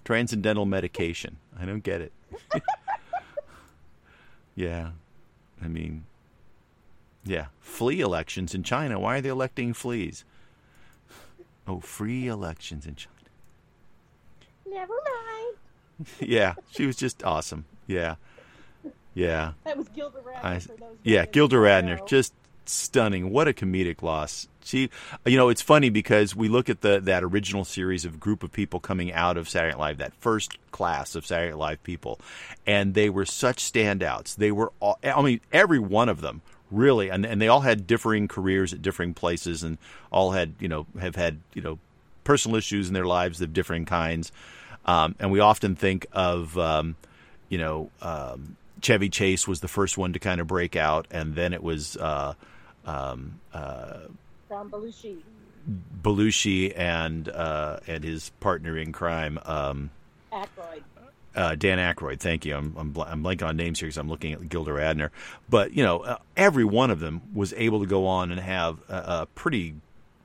[0.03, 1.37] Transcendental medication.
[1.59, 2.13] I don't get it.
[4.55, 4.91] yeah.
[5.61, 6.05] I mean,
[7.23, 7.47] yeah.
[7.59, 8.99] Flea elections in China.
[8.99, 10.23] Why are they electing fleas?
[11.67, 13.16] Oh, free elections in China.
[14.69, 16.07] Never mind.
[16.19, 17.65] yeah, she was just awesome.
[17.87, 18.15] Yeah,
[19.17, 20.43] yeah, That was Gilda Radner.
[20.43, 21.25] I, for those yeah.
[21.25, 22.05] Gilda Radner, know.
[22.05, 22.33] just
[22.65, 23.31] stunning.
[23.31, 24.47] What a comedic loss.
[24.63, 24.91] She,
[25.25, 28.51] you know, it's funny because we look at the that original series of group of
[28.51, 32.19] people coming out of Saturday Night Live, that first class of Saturday Night Live people,
[32.67, 34.35] and they were such standouts.
[34.35, 37.87] They were, all, I mean, every one of them really, and and they all had
[37.87, 39.79] differing careers at differing places, and
[40.11, 41.79] all had, you know, have had, you know,
[42.27, 44.33] personal issues in their lives of differing kinds.
[44.85, 46.97] Um, and we often think of, um,
[47.47, 51.35] you know, um, Chevy Chase was the first one to kind of break out, and
[51.35, 52.33] then it was uh,
[52.85, 53.99] um, uh,
[54.49, 55.17] John Belushi.
[56.01, 59.89] Belushi and uh, and his partner in crime, um,
[60.31, 60.83] Aykroyd.
[61.35, 62.19] uh, Dan Aykroyd.
[62.19, 62.55] Thank you.
[62.55, 65.09] I'm I'm, bl- I'm blanking on names here because I'm looking at Gilda Radner.
[65.49, 68.79] But you know, uh, every one of them was able to go on and have
[68.89, 69.75] a, a pretty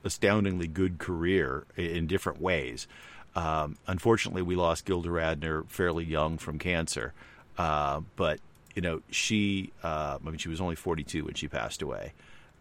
[0.05, 2.89] astoundingly good career in different ways.
[3.35, 7.15] Um, unfortunately, we lost Gilda Radner fairly young from cancer.
[7.59, 8.41] Uh, but
[8.75, 12.13] you know, she uh, I mean, she was only 42 when she passed away.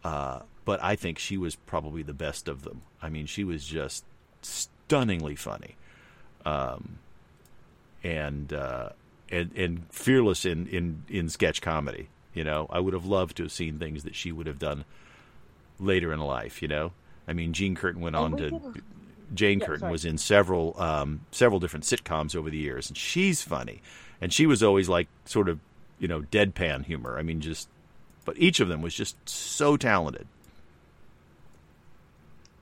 [0.04, 2.82] Uh, but I think she was probably the best of them.
[3.02, 4.06] I mean, she was just
[4.42, 5.76] stunningly funny
[8.04, 8.90] and uh,
[9.32, 12.10] and and fearless in, in, in sketch comedy.
[12.34, 14.86] You know, I would have loved to have seen things that she would have done
[15.80, 16.62] later in life.
[16.62, 16.92] You know,
[17.28, 18.50] I mean, Jean Curtin went on we to.
[18.50, 18.84] didn't-
[19.34, 19.92] Jane Yeah, Curtin sorry.
[19.94, 23.82] was in several um, several different sitcoms over the years, and she's funny,
[24.20, 25.60] and she was always like sort of
[26.00, 27.18] you know deadpan humor.
[27.18, 27.70] I mean, just
[28.26, 30.28] but each of them was just so talented.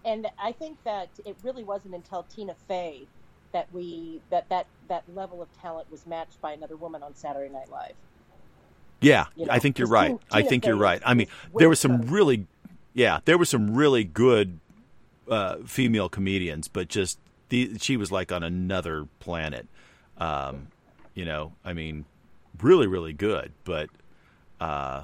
[0.06, 3.08] and I think that it really wasn't until Tina Fey
[3.52, 7.52] that we that that that level of talent was matched by another woman on Saturday
[7.52, 7.94] Night Live.
[9.02, 10.10] Yeah, You know, I think you're right.
[10.10, 11.02] Tina- I think you're right.
[11.06, 12.46] I mean, there was some really,
[12.94, 14.60] yeah, there were some really good
[15.30, 17.20] uh, female comedians, but just
[17.50, 19.68] the, she was like on another planet.
[20.18, 20.68] Um,
[21.14, 22.06] you know, I mean,
[22.62, 23.90] really, really good, but,
[24.60, 25.04] uh,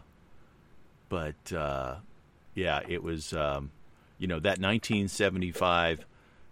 [1.10, 1.96] but uh,
[2.54, 3.72] yeah, it was, um,
[4.18, 6.06] you know, that 1975.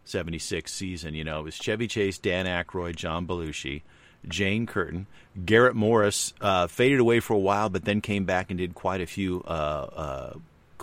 [0.06, 3.84] 76 season, you know, it was Chevy Chase, Dan Aykroyd, John Belushi,
[4.28, 5.08] Jane Curtin,
[5.46, 9.02] Garrett Morris uh, faded away for a while, but then came back and did quite
[9.02, 10.34] a few uh, uh,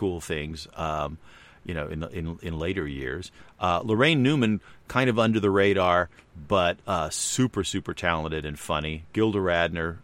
[0.01, 0.67] cool things.
[0.77, 1.19] Um,
[1.63, 3.31] you know, in, in in later years,
[3.61, 6.09] uh, Laraine Newman kind of under the radar,
[6.49, 9.05] but uh, super super talented and funny.
[9.13, 9.99] Gilda Radner,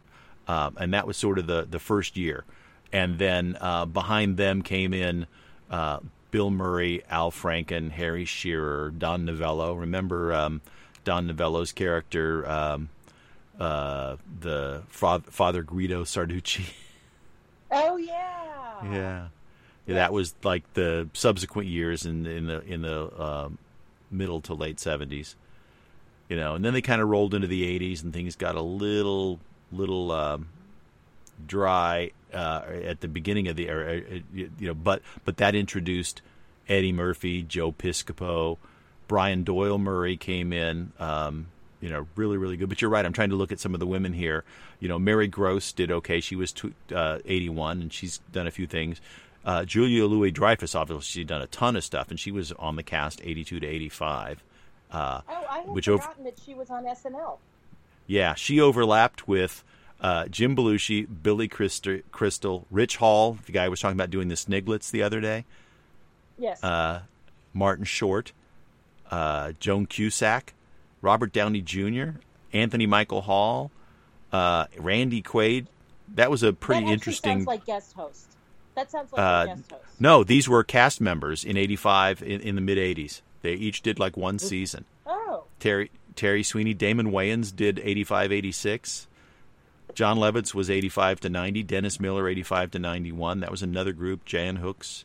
[0.46, 2.44] um, and that was sort of the the first year,
[2.92, 5.26] and then uh, behind them came in.
[5.70, 9.72] Uh, Bill Murray, Al Franken, Harry Shearer, Don Novello.
[9.72, 10.60] Remember um,
[11.04, 12.90] Don Novello's character, um,
[13.58, 16.66] uh, the fa- Father Guido Sarducci.
[17.70, 18.84] Oh yeah.
[18.84, 19.26] yeah, yeah,
[19.94, 23.58] that was like the subsequent years in in the in the um,
[24.10, 25.36] middle to late seventies.
[26.28, 28.62] You know, and then they kind of rolled into the eighties, and things got a
[28.62, 29.38] little
[29.70, 30.48] little um,
[31.46, 33.98] dry uh, at the beginning of the era.
[33.98, 36.22] uh, You know, but but that introduced
[36.68, 38.58] Eddie Murphy, Joe Piscopo,
[39.08, 40.92] Brian Doyle Murray came in.
[40.98, 41.46] Um,
[41.80, 42.68] you know, really, really good.
[42.68, 43.04] But you're right.
[43.04, 44.44] I'm trying to look at some of the women here.
[44.80, 46.20] You know, Mary Gross did okay.
[46.20, 46.54] She was
[46.92, 49.00] uh, 81, and she's done a few things.
[49.46, 52.74] Uh, Julia Louis Dreyfus, obviously, she'd done a ton of stuff, and she was on
[52.76, 54.42] the cast 82 to 85.
[54.90, 57.38] Uh, Oh, I had Which over- forgotten that she was on SNL.
[58.08, 59.62] yeah, she overlapped with
[60.00, 64.28] uh, Jim Belushi, Billy Christ- Crystal, Rich Hall, the guy I was talking about doing
[64.28, 65.44] the Sniglets the other day,
[66.38, 66.62] Yes.
[66.62, 67.02] uh,
[67.54, 68.32] Martin Short,
[69.10, 70.52] uh, Joan Cusack,
[71.00, 72.18] Robert Downey Jr.,
[72.52, 73.70] Anthony Michael Hall,
[74.32, 75.66] Uh, Randy Quaid.
[76.14, 77.38] That was a pretty that interesting.
[77.38, 78.35] Sounds like guest host.
[78.76, 79.82] That sounds like Uh, a guest host.
[79.98, 83.22] no, these were cast members in '85 in, in the mid '80s.
[83.42, 84.84] They each did like one season.
[85.06, 89.08] Oh, Terry Terry Sweeney, Damon Wayans did 85 86.
[89.94, 91.62] Jon Lovitz was 85 to 90.
[91.62, 93.40] Dennis Miller 85 to 91.
[93.40, 94.24] That was another group.
[94.26, 95.04] Jan Hooks.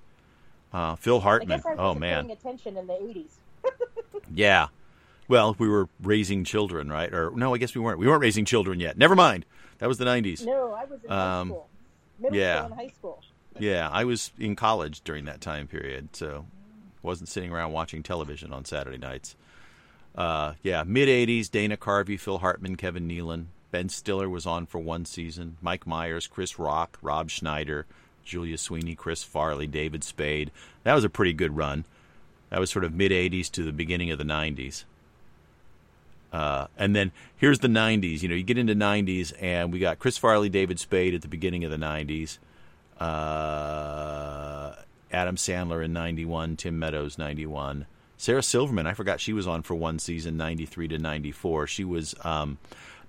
[0.74, 1.58] Uh, Phil I Hartman.
[1.60, 2.26] guess I Oh man.
[2.28, 3.32] paying attention in the '80s.
[4.34, 4.68] Yeah.
[5.28, 7.14] Well, we were raising children, right?
[7.14, 8.00] Or no, I guess we weren't.
[8.00, 8.98] We weren't raising children yet.
[8.98, 9.46] Never mind.
[9.80, 10.46] That was the 90s.
[10.46, 11.70] No, I was in Um, high school,
[12.20, 12.58] middle yeah.
[12.58, 13.24] school and high school.
[13.60, 16.46] Yeah, I was in college during that time period, so
[17.04, 19.36] wasn't sitting around watching television on Saturday nights.
[20.16, 21.50] Uh, yeah, mid '80s.
[21.50, 25.58] Dana Carvey, Phil Hartman, Kevin Nealon, Ben Stiller was on for one season.
[25.62, 27.86] Mike Myers, Chris Rock, Rob Schneider,
[28.24, 30.52] Julia Sweeney, Chris Farley, David Spade.
[30.84, 31.86] That was a pretty good run.
[32.50, 34.84] That was sort of mid '80s to the beginning of the '90s.
[36.34, 38.22] Uh, and then here's the 90s.
[38.22, 41.28] You know, you get into 90s, and we got Chris Farley, David Spade at the
[41.28, 42.38] beginning of the 90s.
[43.02, 44.76] Uh,
[45.12, 47.86] Adam Sandler in 91, Tim Meadows 91.
[48.18, 51.66] Sarah Silverman, I forgot she was on for one season, 93 to 94.
[51.66, 52.60] She was um,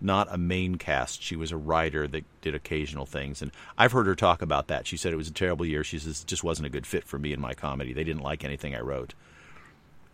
[0.00, 1.22] not a main cast.
[1.22, 3.42] She was a writer that did occasional things.
[3.42, 4.86] And I've heard her talk about that.
[4.86, 5.84] She said it was a terrible year.
[5.84, 7.92] She says it just wasn't a good fit for me in my comedy.
[7.92, 9.12] They didn't like anything I wrote.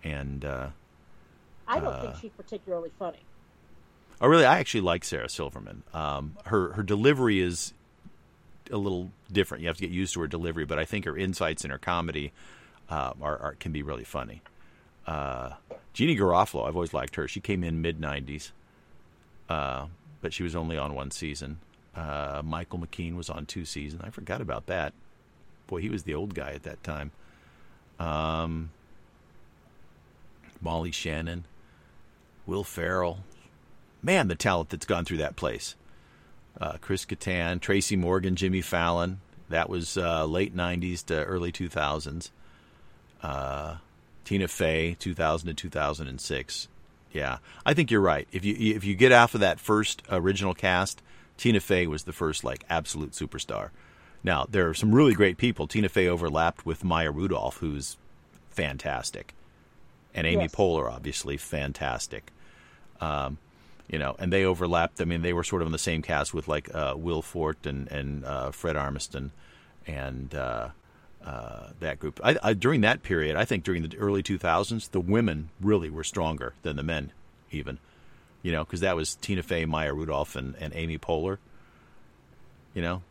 [0.03, 0.68] And uh,
[1.68, 3.20] I don't think she's particularly funny.
[4.20, 4.45] Oh, really?
[4.45, 5.85] I actually like Sarah Silverman.
[5.95, 7.72] Um, her her delivery is
[8.71, 9.62] a little different.
[9.62, 11.79] You have to get used to her delivery, but I think her insights and her
[11.79, 12.33] comedy
[12.89, 14.43] uh, are, are can be really funny.
[15.07, 15.53] Uh,
[15.95, 17.27] Janeane Garofalo, I've always liked her.
[17.27, 18.53] She came in mid '90s,
[19.49, 19.87] uh,
[20.21, 21.59] but she was only on one season.
[21.95, 24.03] Uh, Michael McKean was on two seasons.
[24.05, 24.93] I forgot about that.
[25.66, 27.11] Boy, he was the old guy at that time.
[27.99, 28.71] Um,
[30.61, 31.45] Molly Shannon,
[32.47, 33.21] Will Ferrell,
[34.03, 35.75] man, the talent that's gone through that place.
[36.61, 39.21] Uh, Chris Kattan, Tracy Morgan, Jimmy Fallon.
[39.49, 42.31] That was uh, late '90s to early 2000s.
[43.23, 43.77] Uh,
[44.25, 46.69] Tina Fey, 2000 to 2006.
[47.13, 48.29] Yeah, I think you're right.
[48.33, 51.01] If you if you get off of that first original cast,
[51.39, 53.71] Tina Fey was the first like absolute superstar.
[54.23, 55.67] Now there are some really great people.
[55.67, 57.97] Tina Fey overlapped with Maya Rudolph, who's
[58.51, 59.35] fantastic,
[60.15, 60.55] and Amy Yes.
[60.55, 62.31] Poehler, obviously fantastic.
[63.01, 63.39] Um,
[63.89, 65.01] you know, and they overlapped.
[65.01, 67.68] I mean, they were sort of on the same cast with like uh, Will Forte
[67.68, 69.30] and and uh, Fred Armisen,
[69.86, 70.68] and uh,
[71.24, 72.20] uh, that group.
[72.22, 76.05] I, I, during that period, I think during the early 2000s, the women really were
[76.05, 77.12] stronger than the men,
[77.51, 77.78] even.
[78.43, 81.39] You know, because that was Tina Fey, Maya Rudolph, and, and Amy Poehler.
[82.72, 83.03] You know,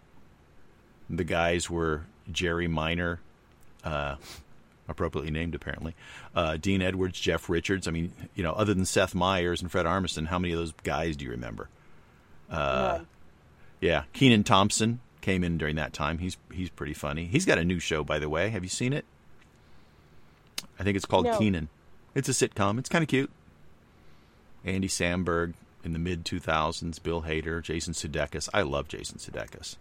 [1.10, 3.20] the guys were Jerry Minor,
[3.84, 4.16] uh,
[4.88, 5.96] appropriately named apparently,
[6.36, 7.88] uh, Dean Edwards, Jeff Richards.
[7.88, 10.74] I mean, you know, other than Seth Meyers and Fred Armisen, how many of those
[10.84, 11.70] guys do you remember?
[12.50, 13.00] Uh.
[13.80, 16.18] Yeah, Kenan Thompson came in during that time.
[16.18, 17.26] He's he's pretty funny.
[17.26, 18.50] He's got a new show, by the way.
[18.50, 19.06] Have you seen it?
[20.80, 21.38] I think it's called No.
[21.38, 21.70] Kenan.
[22.16, 22.80] It's a sitcom.
[22.80, 23.30] It's kind of cute.
[24.66, 28.50] Andy Samberg in the mid 2000s, Bill Hader, Jason Sudeikis.
[28.54, 29.78] I love Jason Sudeikis.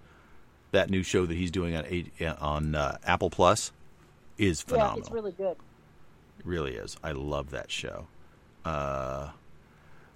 [0.72, 1.84] That new show that he's doing on
[2.40, 3.72] on uh, Apple Plus
[4.38, 4.96] is phenomenal.
[4.96, 5.56] Yeah, it's really good.
[6.38, 6.96] It really is.
[7.02, 8.06] I love that show.
[8.64, 9.30] Uh,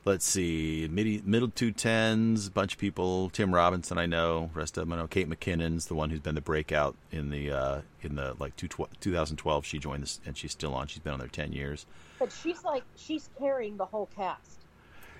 [0.05, 3.31] let's see, mid, middle two tens, a bunch of people.
[3.31, 4.51] Tim Robinson, I know.
[4.55, 5.07] Rest of them, I know.
[5.07, 8.69] Kate McKinnon's the one who's been the breakout in the uh, in the like two,
[8.69, 9.65] 2012.
[9.65, 10.87] She joined this, and she's still on.
[10.87, 11.87] She's been on there ten years.
[12.19, 14.59] But she's like she's carrying the whole cast.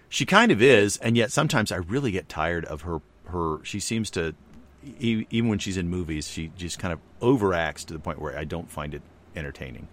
[0.09, 3.01] She kind of is, and yet sometimes I really get tired of her.
[3.27, 4.35] Her she seems to,
[4.99, 8.45] even when she's in movies, she just kind of overacts to the point where I
[8.45, 9.03] don't find it
[9.37, 9.89] entertaining.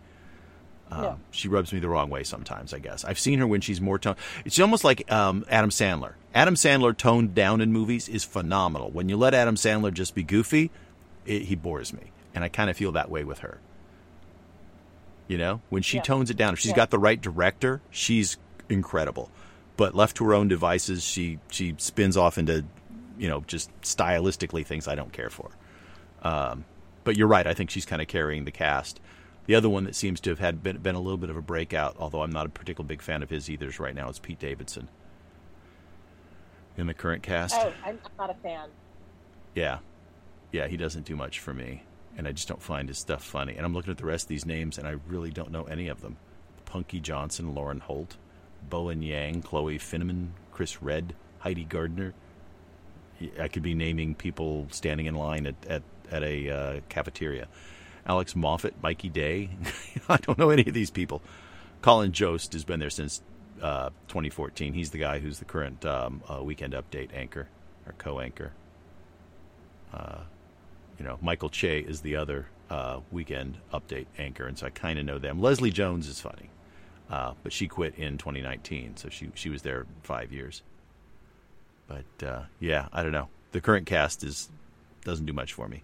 [0.90, 1.20] Um.
[1.32, 2.74] She rubs me the wrong way sometimes.
[2.74, 4.16] I guess I've seen her when she's more toned.
[4.46, 6.14] It's almost like um, Adam Sandler.
[6.34, 8.90] Adam Sandler toned down in movies is phenomenal.
[8.92, 10.72] When you let Adam Sandler just be goofy,
[11.26, 13.60] it, he bores me, and I kind of feel that way with her.
[15.28, 16.04] You know, when she Yeah.
[16.04, 16.78] tones it down, if she's Yeah.
[16.78, 18.38] got the right director, she's
[18.70, 19.30] incredible.
[19.76, 22.64] But left to her own devices, she she spins off into,
[23.18, 25.52] you know, just stylistically things I don't care for.
[26.22, 26.66] Um,
[27.04, 27.48] but you're right.
[27.48, 29.00] I think she's kind of carrying the cast.
[29.46, 31.42] The other one that seems to have had been, been a little bit of a
[31.42, 34.20] breakout, although I'm not a particular big fan of his either is right now, is
[34.20, 34.90] Pete Davidson
[36.78, 37.56] in the current cast.
[37.58, 38.70] Oh, I'm, not a fan.
[39.56, 39.80] Yeah.
[40.52, 41.84] Yeah, he doesn't do much for me.
[42.18, 43.56] And I just don't find his stuff funny.
[43.56, 45.88] And I'm looking at the rest of these names, and I really don't know any
[45.88, 46.18] of them.
[46.66, 48.18] Punky Johnson, Lauren Holt,
[48.70, 52.14] Bowen Yang, Chloe Fineman, Chris Redd, Heidi Gardner.
[53.40, 57.48] I could be naming people standing in line at, at, at a uh, cafeteria.
[58.06, 59.50] Alex Moffat, Mikey Day.
[60.10, 61.22] I don't know any of these people.
[61.82, 63.22] Colin Jost has been there since
[63.62, 64.74] uh, 2014.
[64.74, 67.48] He's the guy who's the current um, uh, Weekend Update anchor.
[67.86, 68.54] or co-anchor.
[69.94, 70.20] Uh,
[70.98, 75.00] you know, Michael Che is the other uh, weekend update anchor, and so I kind
[75.00, 75.42] of know them.
[75.42, 76.50] Leslie Jones is funny,
[77.10, 80.64] uh, but she quit in 2019, so she she was there five years.
[81.88, 83.30] But uh, yeah, I don't know.
[83.52, 84.50] The current cast is
[85.04, 85.84] doesn't do much for me,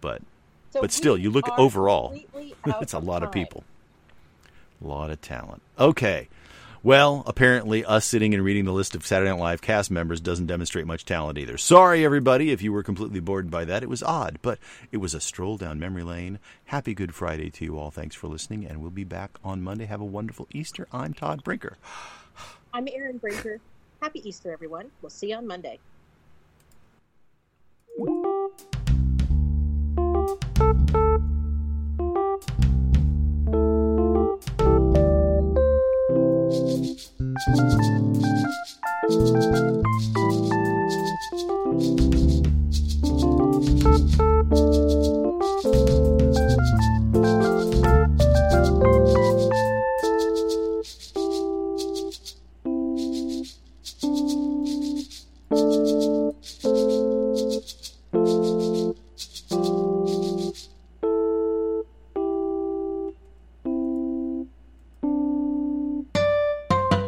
[0.00, 0.22] but
[0.70, 2.16] So but still, you look overall,
[2.80, 3.64] it's a lot of people,
[4.82, 5.62] a lot of talent.
[5.78, 6.28] Okay.
[6.84, 10.48] Well, apparently, us sitting and reading the list of Saturday Night Live cast members doesn't
[10.48, 11.56] demonstrate much talent either.
[11.56, 13.82] Sorry, everybody, if you were completely bored by that.
[13.82, 14.58] It was odd, but
[14.92, 16.38] it was a stroll down memory lane.
[16.66, 17.90] Happy Good Friday to you all.
[17.90, 19.86] Thanks for listening, and we'll be back on Monday.
[19.86, 20.86] Have a wonderful Easter.
[20.92, 21.78] I'm Todd Brinker.
[22.74, 23.60] I'm Erin Brinker.
[24.02, 24.90] Happy Easter, everyone.
[25.02, 25.78] We'll see you on Monday.